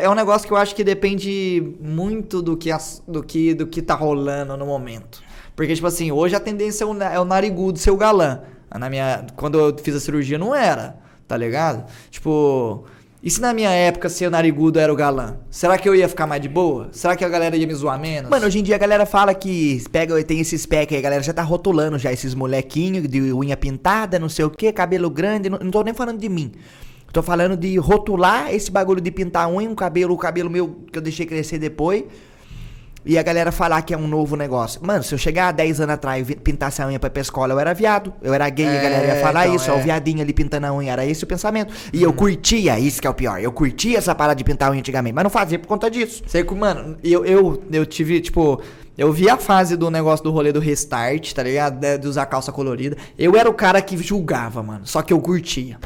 [0.01, 3.55] é, é um negócio que eu acho que depende muito do que, as- do, que,
[3.55, 5.23] do que tá rolando no momento.
[5.55, 8.41] Porque, tipo assim, hoje a tendência é o, é o narigudo ser o galã.
[8.79, 10.97] Na minha, quando eu fiz a cirurgia não era,
[11.29, 11.85] tá ligado?
[12.11, 12.85] Tipo,
[13.23, 15.37] e se na minha época ser narigudo era o galã?
[15.49, 16.89] Será que eu ia ficar mais de boa?
[16.91, 18.29] Será que a galera ia me zoar menos?
[18.29, 21.23] Mano, hoje em dia a galera fala que pega, tem esses pack aí, a galera
[21.23, 25.49] já tá rotulando já esses molequinhos de unha pintada, não sei o que, cabelo grande,
[25.49, 26.53] não, não tô nem falando de mim.
[27.13, 30.99] Tô falando de rotular esse bagulho de pintar unha, um cabelo, o cabelo meu que
[30.99, 32.05] eu deixei crescer depois.
[33.05, 34.81] E a galera falar que é um novo negócio.
[34.85, 37.21] Mano, se eu chegar há 10 anos atrás e pintasse a unha pra ir pra
[37.21, 38.13] escola, eu era viado.
[38.23, 39.71] Eu era gay, a É, galera ia falar então, isso.
[39.71, 39.83] É o é.
[39.83, 40.93] viadinho ali pintando a unha.
[40.93, 41.75] Era esse o pensamento.
[41.93, 43.41] E eu curtia, isso que é o pior.
[43.41, 46.23] Eu curtia essa parada de pintar a unha antigamente, mas não fazia por conta disso.
[46.29, 48.61] Sei que, mano, eu, eu, eu tive, tipo,
[48.97, 51.81] eu vi a fase do negócio do rolê do restart, tá ligado?
[51.81, 52.97] De, de usar calça colorida.
[53.19, 54.87] Eu era o cara que julgava, mano.
[54.87, 55.77] Só que eu curtia.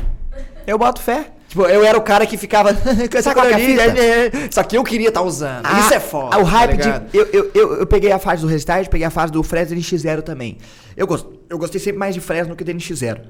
[0.66, 1.30] Eu boto fé.
[1.49, 4.49] Tipo, eu era o cara que ficava com essa que é a fita?
[4.51, 5.64] Só que eu queria estar usando.
[5.64, 6.38] Ah, Isso é foda.
[6.38, 7.16] O hype tá de.
[7.16, 10.22] Eu, eu, eu, eu peguei a fase do Restart, peguei a fase do Fresno NX0
[10.22, 10.59] também.
[10.97, 13.20] Eu, gost, eu gostei sempre mais de Fresno que do NX0.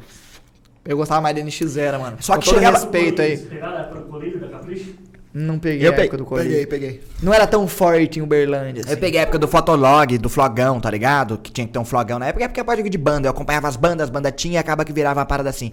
[0.85, 2.17] Eu gostava mais da NX0, mano.
[2.21, 3.37] Só Com que todo chegava- respeito aí.
[5.37, 5.47] A época?
[5.53, 6.67] Não peguei a época do colírio.
[6.69, 7.03] peguei.
[7.23, 8.93] Não era tão forte em Uberlândia, assim.
[8.93, 11.37] Eu peguei a época do Fotolog, do Flogão, tá ligado?
[11.39, 13.29] Que tinha que ter um Flogão na época, é porque é parte de banda.
[13.29, 15.73] Eu acompanhava as bandas, as bandas tinha e acaba que virava uma parada assim.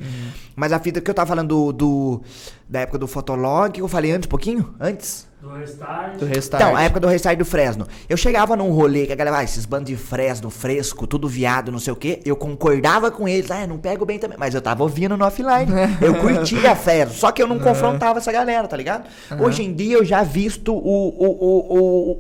[0.56, 2.22] Mas a fita que eu tava falando do, do-
[2.70, 4.74] da época do Fotolog, que eu falei antes, um pouquinho?
[4.80, 5.28] Antes?
[5.44, 6.18] Do Restart.
[6.20, 6.64] Do restart.
[6.64, 7.86] Então, a época do restart do Fresno.
[8.08, 11.70] Eu chegava num rolê que a galera, ah, esses bandos de Fresno, fresco, tudo viado,
[11.70, 12.22] não sei o quê.
[12.26, 14.38] Eu concordava com eles, ah, não pego bem também.
[14.40, 15.70] Mas eu tava ouvindo no offline.
[16.02, 19.06] Eu curtia Fresno, só que eu não confrontava essa galera, tá ligado?
[19.38, 21.78] Hoje em dia eu já visto o, o, o,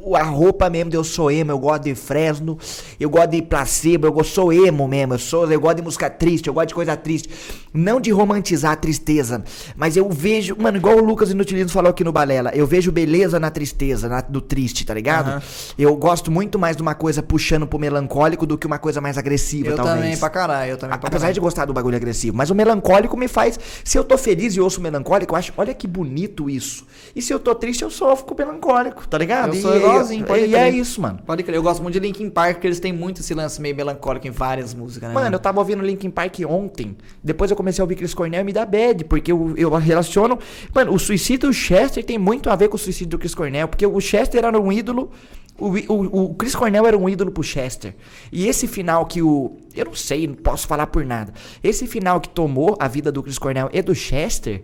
[0.07, 2.57] o- o- a roupa mesmo de eu sou emo, eu gosto de Fresno,
[2.99, 6.47] eu gosto de placebo, eu sou emo mesmo, eu, sou, eu gosto de música triste,
[6.47, 7.30] eu gosto de coisa triste.
[7.74, 9.43] Não de romantizar a tristeza,
[9.76, 13.39] mas eu vejo, mano, igual o Lucas Inutilino falou aqui no Balela, eu vejo beleza
[13.39, 15.30] na tristeza, na- do triste, tá ligado?
[15.30, 15.41] Aham.
[15.78, 19.17] Eu gosto muito mais de uma coisa puxando pro melancólico do que uma coisa mais
[19.17, 19.97] agressiva, eu talvez.
[19.97, 21.34] também pra caralho, eu também pra Apesar caralho.
[21.34, 23.59] de gostar do bagulho agressivo, mas o melancólico me faz.
[23.84, 26.86] Se eu tô feliz e ouço melancólico, eu acho, olha que bonito isso.
[27.15, 29.49] E se eu tô triste, eu sofro com o melancólico, tá ligado?
[29.49, 31.19] Eu E- sou igualzinho, e, pode e é isso, mano.
[31.26, 33.76] Pode crer, eu gosto muito de Linkin Park, porque eles têm muito esse lance meio
[33.76, 35.15] melancólico em várias músicas, né?
[35.15, 36.95] Mano, eu tava ouvindo Linkin Park ontem.
[37.24, 40.38] Depois eu comecei a ouvir Chris Cornell e me dá bad, porque eu, eu relaciono.
[40.74, 43.68] Mano, o suicídio do Chester tem muito a ver com o suicídio do Chris Cornell,
[43.68, 45.09] porque o Chester era um ídolo.
[45.57, 47.95] O, o, o Chris Cornell era um ídolo pro Chester.
[48.32, 49.55] E esse final que o.
[49.76, 51.32] Eu não sei, não posso falar por nada.
[51.64, 54.64] Esse final que tomou a vida do Chris Cornell e do Chester.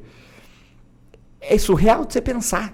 [1.41, 2.74] É surreal de você pensar.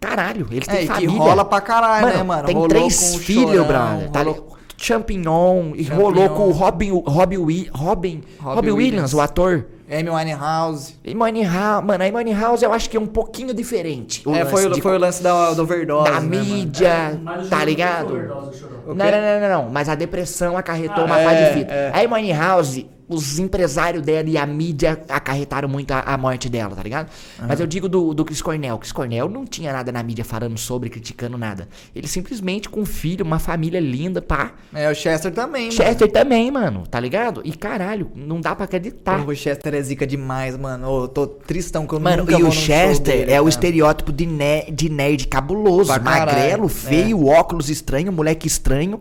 [0.00, 1.10] Caralho, eles têm É, família.
[1.18, 2.44] rola pra caralho, né, mano?
[2.44, 4.10] Tem Rolou três filhos, brother.
[4.10, 4.53] Tá rolou- ligado?
[4.76, 5.96] Champignon, e Champignon.
[6.02, 9.14] rolou com o Robin, Robin, Robin, Robbie Robin Williams, Williams.
[9.14, 9.66] o ator.
[9.90, 10.94] Amy Winehouse.
[11.14, 14.22] Money House, mano, a Money House eu acho que é um pouquinho diferente.
[14.26, 17.48] o é, foi, o- de- foi o lance da, da overdose, da né, mídia, o
[17.48, 18.14] tá ligado?
[18.14, 18.64] overdose.
[18.86, 21.72] Não, não, não, não, não, mas a depressão acarretou Ah, uma é, pá de fita.
[21.72, 22.04] é.
[22.04, 26.74] A Money House, os empresários dela e a mídia acarretaram muito a, a morte dela,
[26.74, 27.10] tá ligado?
[27.46, 28.78] Mas eu digo do, do Chris Cornell.
[28.78, 31.68] Chris Cornell não tinha nada na mídia falando sobre, criticando nada.
[31.94, 34.52] Ele simplesmente com um filho, uma família linda, pá.
[34.72, 37.42] É, o Chester também, Chester também, mano, tá ligado?
[37.44, 39.18] E caralho, não dá pra acreditar.
[39.18, 39.30] mano.
[39.30, 41.02] O Chester é zica demais, mano.
[41.02, 43.48] Eu tô tristão que eu Mano, nunca e vou o Chester dele, é o cara.
[43.48, 45.92] estereótipo de, ne de nerd cabuloso.
[46.00, 46.68] Magrelo, é.
[46.68, 49.00] feio, óculos estranho, moleque estranho.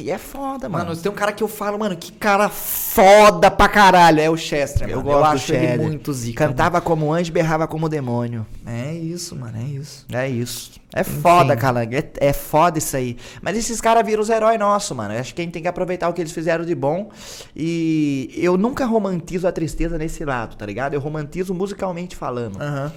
[0.00, 0.86] E é foda, mano.
[0.86, 4.20] Mano, tem um cara que eu falo, mano, que cara foda pra caralho.
[4.20, 5.10] É o Chester, eu mano.
[5.10, 5.80] gosto eu acho ele Chester.
[5.80, 6.46] muito zica.
[6.46, 8.46] Cantava como anjo berrava como demônio.
[8.64, 8.76] mano.
[8.78, 10.06] É isso, mano, é isso.
[10.12, 10.80] É isso.
[10.94, 11.96] É foda, Calangue.
[11.96, 13.16] É, é foda isso aí.
[13.40, 15.14] Mas esses caras viram os heróis nossos, mano.
[15.14, 17.10] Eu acho que a gente tem que aproveitar o que eles fizeram de bom.
[17.54, 20.94] E eu nunca romantizo a tristeza nesse lado, tá ligado?
[20.94, 22.60] Eu romantizo musicalmente falando.
[22.60, 22.92] Aham.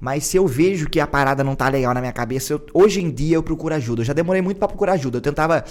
[0.00, 3.00] Mas se eu vejo que a parada não tá legal na minha cabeça, eu- hoje
[3.02, 4.02] em dia eu procuro ajuda.
[4.02, 5.18] Eu já demorei muito pra procurar ajuda.
[5.18, 5.64] Eu tentava.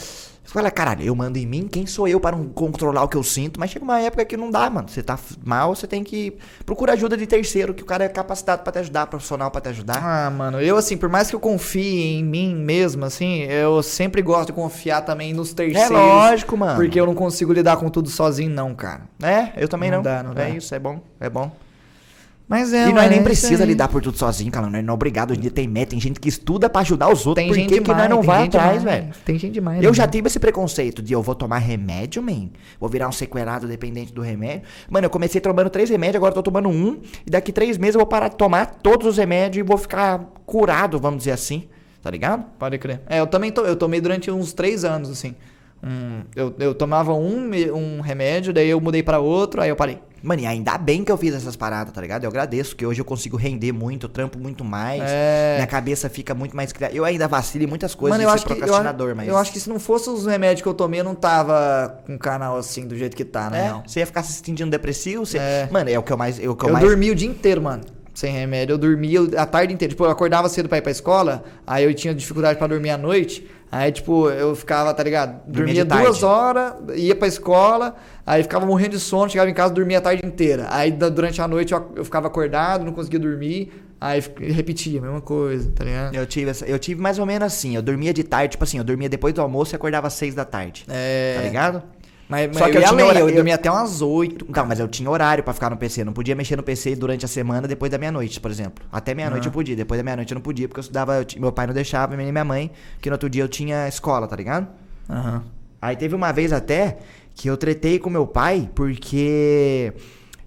[0.45, 3.24] Falar, caralho, eu mando em mim, quem sou eu para não controlar o que eu
[3.24, 3.57] sinto?
[3.61, 4.89] Mas chega uma época que não dá, mano.
[4.89, 6.34] Você tá mal, você tem que
[6.65, 9.69] procurar ajuda de terceiro, que o cara é capacitado pra te ajudar, profissional pra te
[9.69, 10.01] ajudar.
[10.03, 14.21] Ah, mano, eu assim, por mais que eu confie em mim mesmo, assim, eu sempre
[14.21, 15.89] gosto de confiar também nos terceiros.
[15.91, 16.76] É lógico, mano.
[16.76, 19.03] Porque eu não consigo lidar com tudo sozinho, não, cara.
[19.24, 19.99] É, eu também não.
[19.99, 20.49] Não dá, não é dá.
[20.49, 21.49] isso, é bom, é bom.
[22.47, 24.69] Mas é, e nós nem é precisa lidar por tudo sozinho, cara.
[24.69, 25.31] Nós não é obrigado.
[25.31, 27.35] Hoje em dia tem meta, tem gente que estuda pra ajudar os outros.
[27.35, 29.07] Tem por gente que, demais, nós não vai gente atrás, velho?
[29.25, 29.81] Tem gente demais.
[29.81, 29.95] Eu né?
[29.95, 32.49] já tive esse preconceito de eu vou tomar remédio, man.
[32.79, 34.63] Vou virar um sequelado dependente do remédio.
[34.89, 37.01] Mano, eu comecei tomando três remédios, agora eu tô tomando um.
[37.25, 40.19] E daqui três meses eu vou parar de tomar todos os remédios e vou ficar
[40.45, 41.67] curado, vamos dizer assim.
[42.01, 42.43] Tá ligado?
[42.59, 43.01] Pode crer.
[43.07, 45.33] É, eu também to, eu tomei durante uns três anos, assim.
[45.81, 49.99] Um, eu, eu tomava um, um remédio, daí eu mudei pra outro, aí eu parei.
[50.24, 52.24] Mano, e ainda bem que eu fiz essas paradas, tá ligado?
[52.24, 55.03] Eu agradeço, que hoje eu consigo render muito, eu trampo muito mais.
[55.05, 55.55] É.
[55.57, 56.97] Minha cabeça fica muito mais criativa.
[56.97, 59.28] Eu ainda vacilo em muitas coisas Mano, eu acho, que, eu, procrastinador, mas...
[59.28, 62.15] eu acho que se não fosse os remédios que eu tomei, eu não tava com
[62.15, 63.65] o canal assim, do jeito que tá, né?
[63.65, 63.84] É, não.
[63.86, 65.38] você ia ficar se sentindo depressivo, você...
[65.38, 65.67] É.
[65.69, 66.39] Mano, é o que eu mais...
[66.39, 66.86] É o que eu, Eu mais...
[66.86, 67.84] dormi o dia inteiro, mano.
[68.13, 68.74] Sem remédio.
[68.74, 69.91] Eu dormia a tarde inteira.
[69.91, 72.97] Tipo, eu acordava cedo pra ir pra escola, aí eu tinha dificuldade pra dormir à
[72.97, 73.45] noite.
[73.76, 75.41] Aí, tipo, eu ficava, tá ligado?
[75.47, 79.97] Dormia duas horas, ia pra escola, aí ficava morrendo de sono, chegava em casa dormia
[79.97, 80.67] a tarde inteira.
[80.69, 84.21] Aí durante a noite eu, eu ficava acordado, não conseguia dormir, aí
[84.51, 86.13] repetia a mesma coisa, tá ligado?
[86.13, 88.78] Eu tive, essa- eu tive mais ou menos assim, eu dormia de tarde, tipo assim,
[88.78, 90.86] eu dormia depois do almoço e acordava às seis da tarde.
[90.88, 91.34] É.
[91.38, 91.82] Tá ligado?
[92.34, 94.43] Mas, mas Só que eu, eu tinha hora- eu eu- dormia até umas oito.
[94.49, 97.23] Então, mas eu tinha horário pra ficar no PC, não podia mexer no PC durante
[97.23, 98.84] a semana depois da meia-noite, por exemplo.
[98.91, 101.51] Até meia-noite eu podia, depois da meia-noite eu não podia, porque eu estudava, eu meu
[101.51, 104.67] pai não deixava, minha minha mãe, que no outro dia eu tinha escola, tá ligado?
[105.07, 105.43] Aham.
[105.79, 106.97] Aí teve uma vez até
[107.36, 109.93] que eu tretei com meu pai porque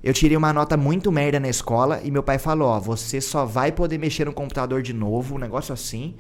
[0.03, 3.45] eu tirei uma nota muito merda na escola e meu pai falou, ó, você só
[3.45, 6.14] vai poder mexer no computador de novo, um negócio assim,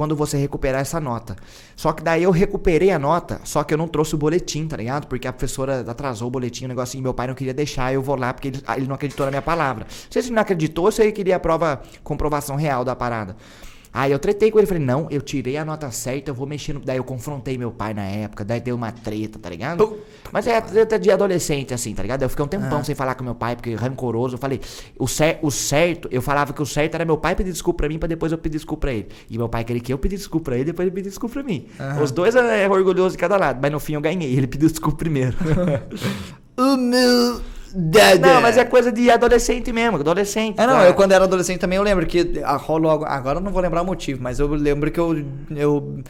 [0.00, 1.36] quando você recuperar essa nota.
[1.76, 4.74] Só que daí eu recuperei a nota, só que eu não trouxe o boletim, tá
[4.74, 5.06] ligado?
[5.06, 8.00] Porque a professora atrasou o boletim, um negócio assim, meu pai não queria deixar, eu
[8.00, 9.86] vou lá porque ele, ah, ele não acreditou na minha palavra.
[10.08, 13.36] Se ele não acreditou ou se ele queria a prova, comprovação real da parada.
[13.92, 16.72] Aí eu tretei com ele, falei, não, eu tirei a nota certa, eu vou mexer
[16.72, 16.80] no...
[16.80, 19.78] Daí eu confrontei meu pai na época, daí deu uma treta, tá ligado?
[20.32, 22.22] Mas é treta de adolescente, assim, tá ligado?
[22.22, 24.60] Eu fiquei um tempão sem falar com meu pai, porque rancoroso, eu falei,
[24.98, 27.88] o, cer o certo, eu falava que o certo era meu pai pedir desculpa pra
[27.88, 29.08] mim, pra depois eu pedir desculpa pra ele.
[29.28, 31.42] E meu pai queria que eu pedisse desculpa pra ele, depois ele pedir desculpa pra
[31.42, 31.66] mim.
[32.02, 34.98] Os dois é orgulhoso de cada lado, mas no fim eu ganhei, ele pediu desculpa
[34.98, 35.36] primeiro.
[36.56, 37.59] Humildade.
[37.74, 40.60] Não, mas é coisa de adolescente mesmo, adolescente.
[40.60, 40.86] É, não, tá?
[40.86, 43.82] eu quando era adolescente também eu lembro que a rolou, agora eu não vou lembrar
[43.82, 46.02] o motivo, mas eu lembro que eu, eu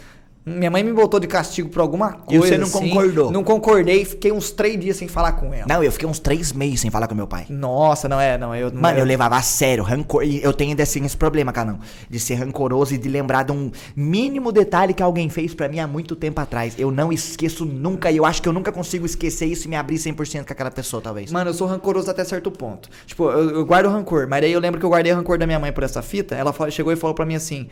[0.50, 2.88] minha mãe me botou de castigo por alguma E coisa você não assim.
[2.90, 3.30] concordou?
[3.30, 5.66] Não concordei, fiquei uns três dias sem falar com ela.
[5.68, 7.46] Não, eu fiquei uns três meses sem falar com meu pai.
[7.48, 10.24] Nossa, não é, não, eu Mano, eu levava a sério, rancor.
[10.24, 11.78] E eu tenho ainda assim esse problema, Canão.
[12.08, 15.78] De ser rancoroso e de lembrar de um mínimo detalhe que alguém fez pra mim
[15.78, 16.74] há muito tempo atrás.
[16.78, 18.10] Eu não esqueço nunca.
[18.10, 20.70] E eu acho que eu nunca consigo esquecer isso e me abrir 100% com aquela
[20.70, 21.30] pessoa, talvez.
[21.30, 22.88] Mano, eu sou rancoroso até certo ponto.
[23.06, 25.58] Tipo, eu, eu guardo rancor, mas aí eu lembro que eu guardei rancor da minha
[25.58, 26.34] mãe por essa fita.
[26.34, 27.68] Ela chegou e falou pra mim assim: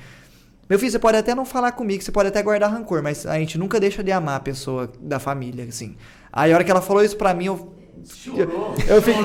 [0.69, 3.39] Meu filho, você pode até não falar comigo, você pode até guardar rancor, mas a
[3.39, 5.97] gente nunca deixa de amar a pessoa da família, assim.
[6.33, 7.75] Aí a hora que ela falou isso pra mim, eu.
[8.15, 8.75] Chorou.
[8.87, 9.23] Eu fiquei,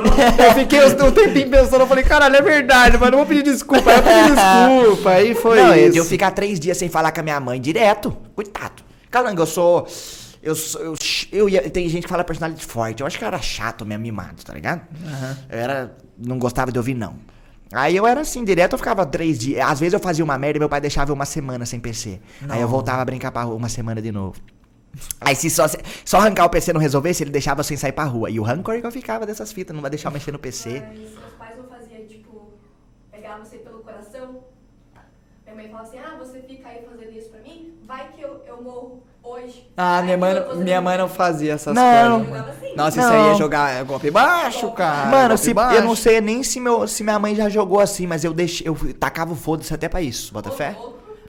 [0.48, 3.88] eu fiquei um tempinho pensando, eu falei, caralho, é verdade, mas não vou pedir desculpa.
[3.92, 4.32] Aí eu pedi
[4.86, 5.98] desculpa, aí foi não, eu- isso.
[6.00, 8.12] eu ficar três dias sem falar com a minha mãe direto.
[8.36, 8.82] Coitado.
[9.12, 9.88] Calango, eu sou.
[10.42, 10.96] Eu, sou- eu,
[11.32, 13.02] eu ia- tem gente que fala personalidade forte.
[13.02, 14.82] Eu acho que eu era chato mesmo, mimado, tá ligado?
[15.50, 15.96] Eu era.
[16.18, 17.16] Não gostava de ouvir, não.
[17.74, 19.68] Aí eu era assim, direto eu ficava três dias.
[19.68, 22.20] Às vezes eu fazia uma merda e meu pai deixava eu uma semana sem PC.
[22.48, 24.40] Aí eu voltava a brincar pra rua uma semana de novo.
[25.20, 25.66] Aí se só,
[26.06, 28.30] só arrancar o PC não resolvesse, ele deixava eu sem sair pra rua.
[28.30, 30.84] E o rancor que eu ficava dessas fitas, não vai deixar eu mexer no PC.
[30.86, 32.54] Mas seus pais não faziam, tipo,
[33.12, 34.44] pegar você pelo coração?
[35.44, 37.74] Minha mãe falava assim, ah, você fica aí fazendo isso pra mim?
[37.86, 39.68] Vai que eu, eu morro hoje.
[39.76, 42.26] Ah, minha mãe, eu não- minha mãe não fazia essas Não.
[42.26, 42.48] coisas.
[42.50, 42.76] Assim.
[42.76, 43.30] Nossa, isso aí Não.
[43.32, 45.10] ia jogar golpe baixo, cara.
[45.10, 45.78] Mano, se, baixo.
[45.78, 48.68] eu não sei nem se, meu, se minha mãe já jogou assim, mas eu deixei,
[48.68, 50.76] eu tacava o foda-se até pra isso, bota fé?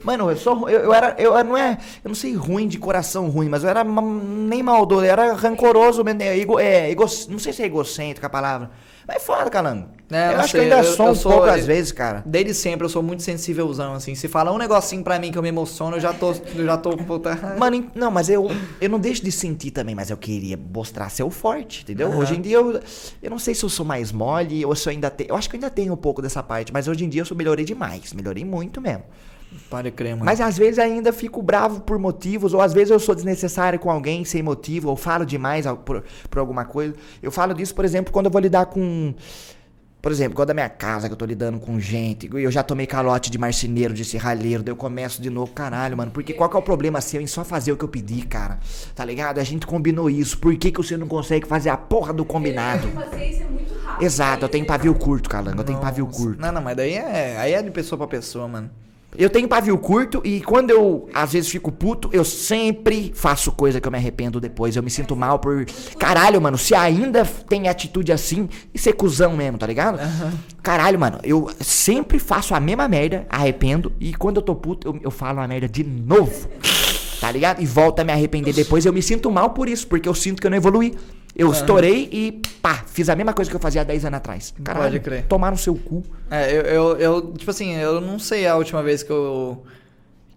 [0.03, 3.27] Mano, eu sou, eu, eu era, eu não é, eu não sei ruim de coração
[3.29, 7.39] ruim, mas eu era nem maldoso, eu era rancoroso, mesmo, é, ego, é, ego, não
[7.39, 8.69] sei se é egocêntrico a palavra,
[9.07, 9.89] mas é foda, calango.
[10.11, 11.91] É, eu acho sei, que eu ainda eu- sou eu um sou- pouco às vezes,
[11.91, 12.21] cara.
[12.25, 14.13] Desde sempre eu sou muito sensívelzão, assim.
[14.13, 16.31] Se falar um negocinho pra mim que eu me emociono, eu já tô.
[16.55, 16.91] Eu já tô.
[17.57, 18.47] Mano, não, mas eu,
[18.79, 22.07] eu não deixo de sentir também, mas eu queria mostrar ser o forte, entendeu?
[22.09, 22.17] Aham.
[22.19, 22.79] Hoje em dia eu,
[23.21, 25.29] eu não sei se eu sou mais mole ou se eu ainda tenho.
[25.31, 27.25] Eu acho que eu ainda tenho um pouco dessa parte, mas hoje em dia eu
[27.25, 29.03] sou, melhorei demais, melhorei muito mesmo.
[29.69, 30.25] Pode crer, mano.
[30.25, 33.89] Mas às vezes ainda fico bravo por motivos, ou às vezes eu sou desnecessário com
[33.89, 36.93] alguém sem motivo, ou falo demais por, por alguma coisa.
[37.21, 39.13] Eu falo disso, por exemplo, quando eu vou lidar com.
[40.01, 42.61] Por exemplo, quando da minha casa que eu tô lidando com gente, e eu já
[42.61, 46.47] tomei calote de marceneiro, de serralheiro, daí eu começo de novo, caralho, mano, porque qual
[46.47, 48.59] que é o problema seu em só fazer o que eu pedi, cara?
[48.93, 49.39] Tá ligado?
[49.39, 52.87] A gente combinou isso, por que, que você não consegue fazer a porra do combinado?
[52.87, 54.05] Eu tenho paciência muito rápido.
[54.05, 56.39] Exato, eu tenho pavio curto, calango, eu tenho pavio curto.
[56.39, 57.37] Não, não, mas daí é.
[57.39, 58.69] Aí é de pessoa pra pessoa, mano.
[59.17, 63.79] Eu tenho pavio curto e quando eu às vezes fico puto, eu sempre faço coisa
[63.79, 64.75] que eu me arrependo depois.
[64.75, 65.65] Eu me sinto mal por.
[65.97, 69.99] Caralho, mano, se ainda tem atitude assim, e ser cuzão mesmo, tá ligado?
[70.61, 74.99] Caralho, mano, eu sempre faço a mesma merda, arrependo, e quando eu tô puto, eu,
[75.03, 76.49] eu falo a merda de novo.
[77.19, 77.61] Tá ligado?
[77.61, 78.85] E volto a me arrepender depois.
[78.85, 80.93] Eu me sinto mal por isso, porque eu sinto que eu não evoluí.
[81.35, 84.53] Eu estourei e pá, fiz a mesma coisa que eu fazia há 10 anos atrás.
[84.63, 85.25] Caralho, Pode crer.
[85.27, 86.01] tomar no seu cu.
[86.31, 89.63] É, eu, eu, eu, tipo assim, eu não sei a última vez que eu.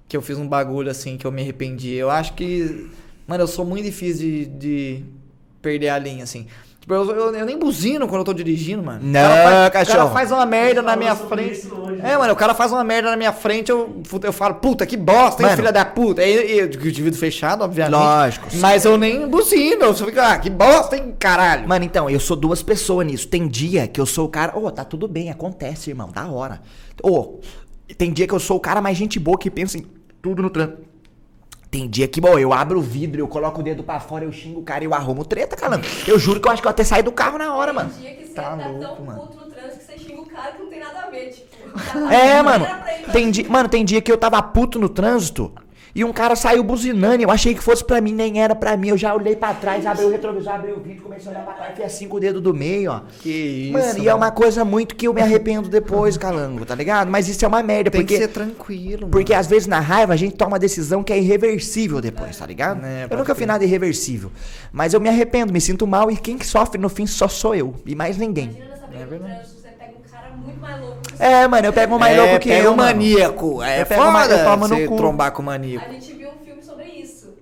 [0.08, 1.94] que eu fiz um bagulho assim que eu me arrependi.
[1.94, 2.90] Eu acho que.
[3.26, 5.04] Mano, eu sou muito difícil de, de
[5.62, 6.46] perder a linha, assim.
[6.88, 9.00] Tipo, eu, eu, eu nem buzino quando eu tô dirigindo, mano.
[9.02, 9.98] Não, o cara faz, O cachorro.
[9.98, 11.68] cara faz uma merda na minha frente.
[11.70, 12.00] hoje.
[12.02, 14.96] É, mano, o cara faz uma merda na minha frente, eu, eu falo, puta, que
[14.96, 15.56] bosta, hein, Mano.
[15.58, 16.22] filha da puta.
[16.22, 17.92] Aí eu, de vidro fechado, obviamente.
[18.00, 18.48] Lógico.
[18.54, 21.68] Mas eu nem buzino, eu só fico, ah, que bosta, hein, caralho.
[21.68, 23.28] Mano, então, eu sou duas pessoas nisso.
[23.28, 24.56] Tem dia que eu sou o cara.
[24.58, 26.58] Ô, tá tudo bem, acontece, irmão, da hora.
[27.02, 27.38] Ô,
[27.98, 29.84] tem dia que eu sou o cara mais gente boa que pensa em
[30.22, 30.87] tudo no trânsito.
[31.70, 34.32] Tem dia que, bom, eu abro o vidro, eu coloco o dedo pra fora, eu
[34.32, 35.86] xingo o cara e eu arrumo treta, calando.
[36.06, 37.90] Eu juro que eu acho que eu até saí do carro na hora, mano.
[37.90, 39.20] Tem dia que você Tá tá, louco, tão mano.
[39.20, 41.48] puto no trânsito que você xinga o cara que não tem nada a ver, tipo.
[42.10, 42.66] É, mano.
[42.66, 45.52] Ele, Tem dia, mano, tem dia que eu tava puto no trânsito
[45.94, 47.22] e um cara saiu buzinando.
[47.22, 48.88] Eu achei que fosse pra mim, nem era pra mim.
[48.88, 51.54] Eu já olhei pra trás, abri o retrovisor, abri o vídeo, comecei a olhar pra
[51.54, 53.00] trás, fiz assim com o dedo do meio, ó.
[53.20, 53.72] Que isso.
[53.72, 57.10] Mano, e é uma coisa muito que eu me arrependo depois, calango, tá ligado?
[57.10, 58.14] Mas isso é uma merda, Tem porque.
[58.14, 59.10] que ser tranquilo, mano.
[59.12, 62.46] Porque às vezes na raiva a gente toma uma decisão que é irreversível depois, tá
[62.46, 62.84] ligado?
[62.84, 64.30] É, eu nunca fiz nada irreversível.
[64.72, 67.54] Mas eu me arrependo, me sinto mal e quem que sofre no fim só sou
[67.54, 67.74] eu.
[67.86, 68.62] E mais ninguém.
[68.92, 69.57] É verdade.
[71.18, 72.88] É, mano, eu pego um mais é, louco que eu, um mano.
[72.92, 73.62] maníaco.
[73.62, 74.96] É Eu pego foda eu tomo no você cu.
[74.96, 75.86] trombar com maníaco.
[75.88, 77.34] A gente viu um filme sobre isso.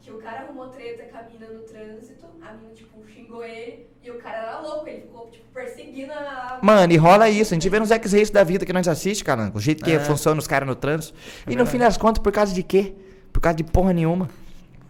[0.00, 3.86] Que o cara arrumou treta com a mina no trânsito, a mina, tipo, xingou ele.
[4.04, 6.58] E o cara era louco, ele ficou, tipo, perseguindo a.
[6.62, 7.52] Mano, e rola isso.
[7.52, 9.50] A gente vê nos X-Race da vida que nós assiste, cara.
[9.54, 9.98] O jeito que É.
[9.98, 11.14] funciona os caras no trânsito.
[11.48, 12.94] E no fim das contas, por causa de quê?
[13.32, 14.28] Por causa de porra nenhuma.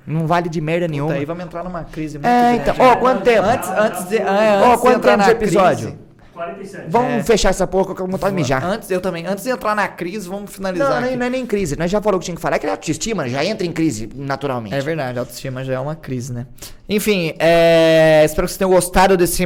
[0.07, 1.09] Não vale de merda nenhuma.
[1.11, 2.71] Puta, aí vamos entrar numa crise muito É, grande.
[2.71, 2.87] então.
[2.87, 3.47] Ó, quanto tempo?
[3.47, 5.89] Antes, antes de, ah, é, Ó, antes de quanto entrar tempo de na episódio?
[5.93, 6.10] crise-
[6.41, 6.85] 47.
[6.89, 7.23] Vamos É.
[7.23, 8.65] fechar essa porra que eu quero vontade de mijar.
[8.65, 9.27] Antes, eu também.
[9.27, 10.89] Antes de entrar na crise, vamos finalizar.
[10.89, 11.07] Não, aqui.
[11.09, 11.77] nem, não é nem crise.
[11.77, 12.57] Nós já falou que tinha que falar.
[12.57, 14.75] É que a autoestima já entra em crise naturalmente.
[14.75, 16.47] É verdade, a autoestima já é uma crise, né?
[16.89, 19.45] Enfim, é, espero que vocês tenham gostado desse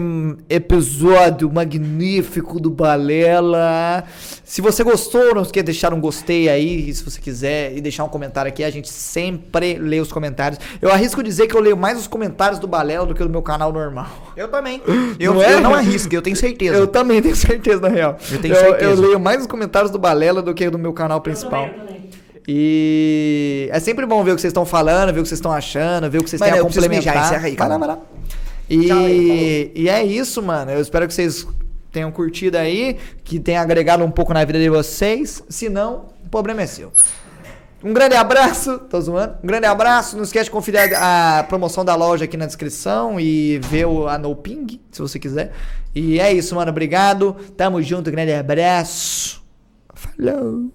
[0.49, 4.05] episódio magnífico do Balela.
[4.55, 8.05] Se você gostou, não esqueça de deixar um gostei aí, se você quiser, e deixar
[8.05, 8.62] um comentário aqui.
[8.62, 10.61] A gente sempre lê os comentários.
[10.80, 13.42] Eu arrisco dizer que eu leio mais os comentários do Balela do que do meu
[13.42, 14.07] canal normal.
[14.36, 14.80] Eu também.
[15.18, 15.55] Eu Não não, é?
[15.55, 16.76] eu não arrisco, eu tenho certeza.
[16.76, 18.16] Eu também tenho certeza, na real.
[18.30, 19.02] Eu tenho Eu certeza.
[19.02, 21.64] leio mais os comentários do Balela do que do meu canal Eu principal.
[21.70, 22.11] também, eu também.
[22.46, 25.50] E é sempre bom ver o que vocês estão falando, ver o que vocês estão
[25.50, 27.12] achando, ver o que vocês Mano, têm a eu complementar.
[27.12, 27.86] mijar, encerra aí, vai lá, cara.
[27.88, 28.02] vai lá.
[28.70, 30.70] E, Tchau aí, e é isso, mano.
[30.70, 31.44] Eu espero que vocês
[31.95, 35.42] tenham curtido aí, que tenha agregado um pouco na vida de vocês.
[35.49, 36.92] Se não, o problema é seu.
[37.82, 39.36] Um grande abraço, tô zoando.
[39.42, 40.16] Um grande abraço.
[40.16, 44.18] Não esquece de conferir a, promoção da loja aqui na descrição e ver o, a
[44.18, 45.53] No Ping, se você quiser.
[45.95, 46.70] E é isso, mano.
[46.70, 47.36] Obrigado.
[47.57, 48.11] Tamo junto.
[48.11, 49.45] Grande abraço.
[49.95, 50.74] Falou.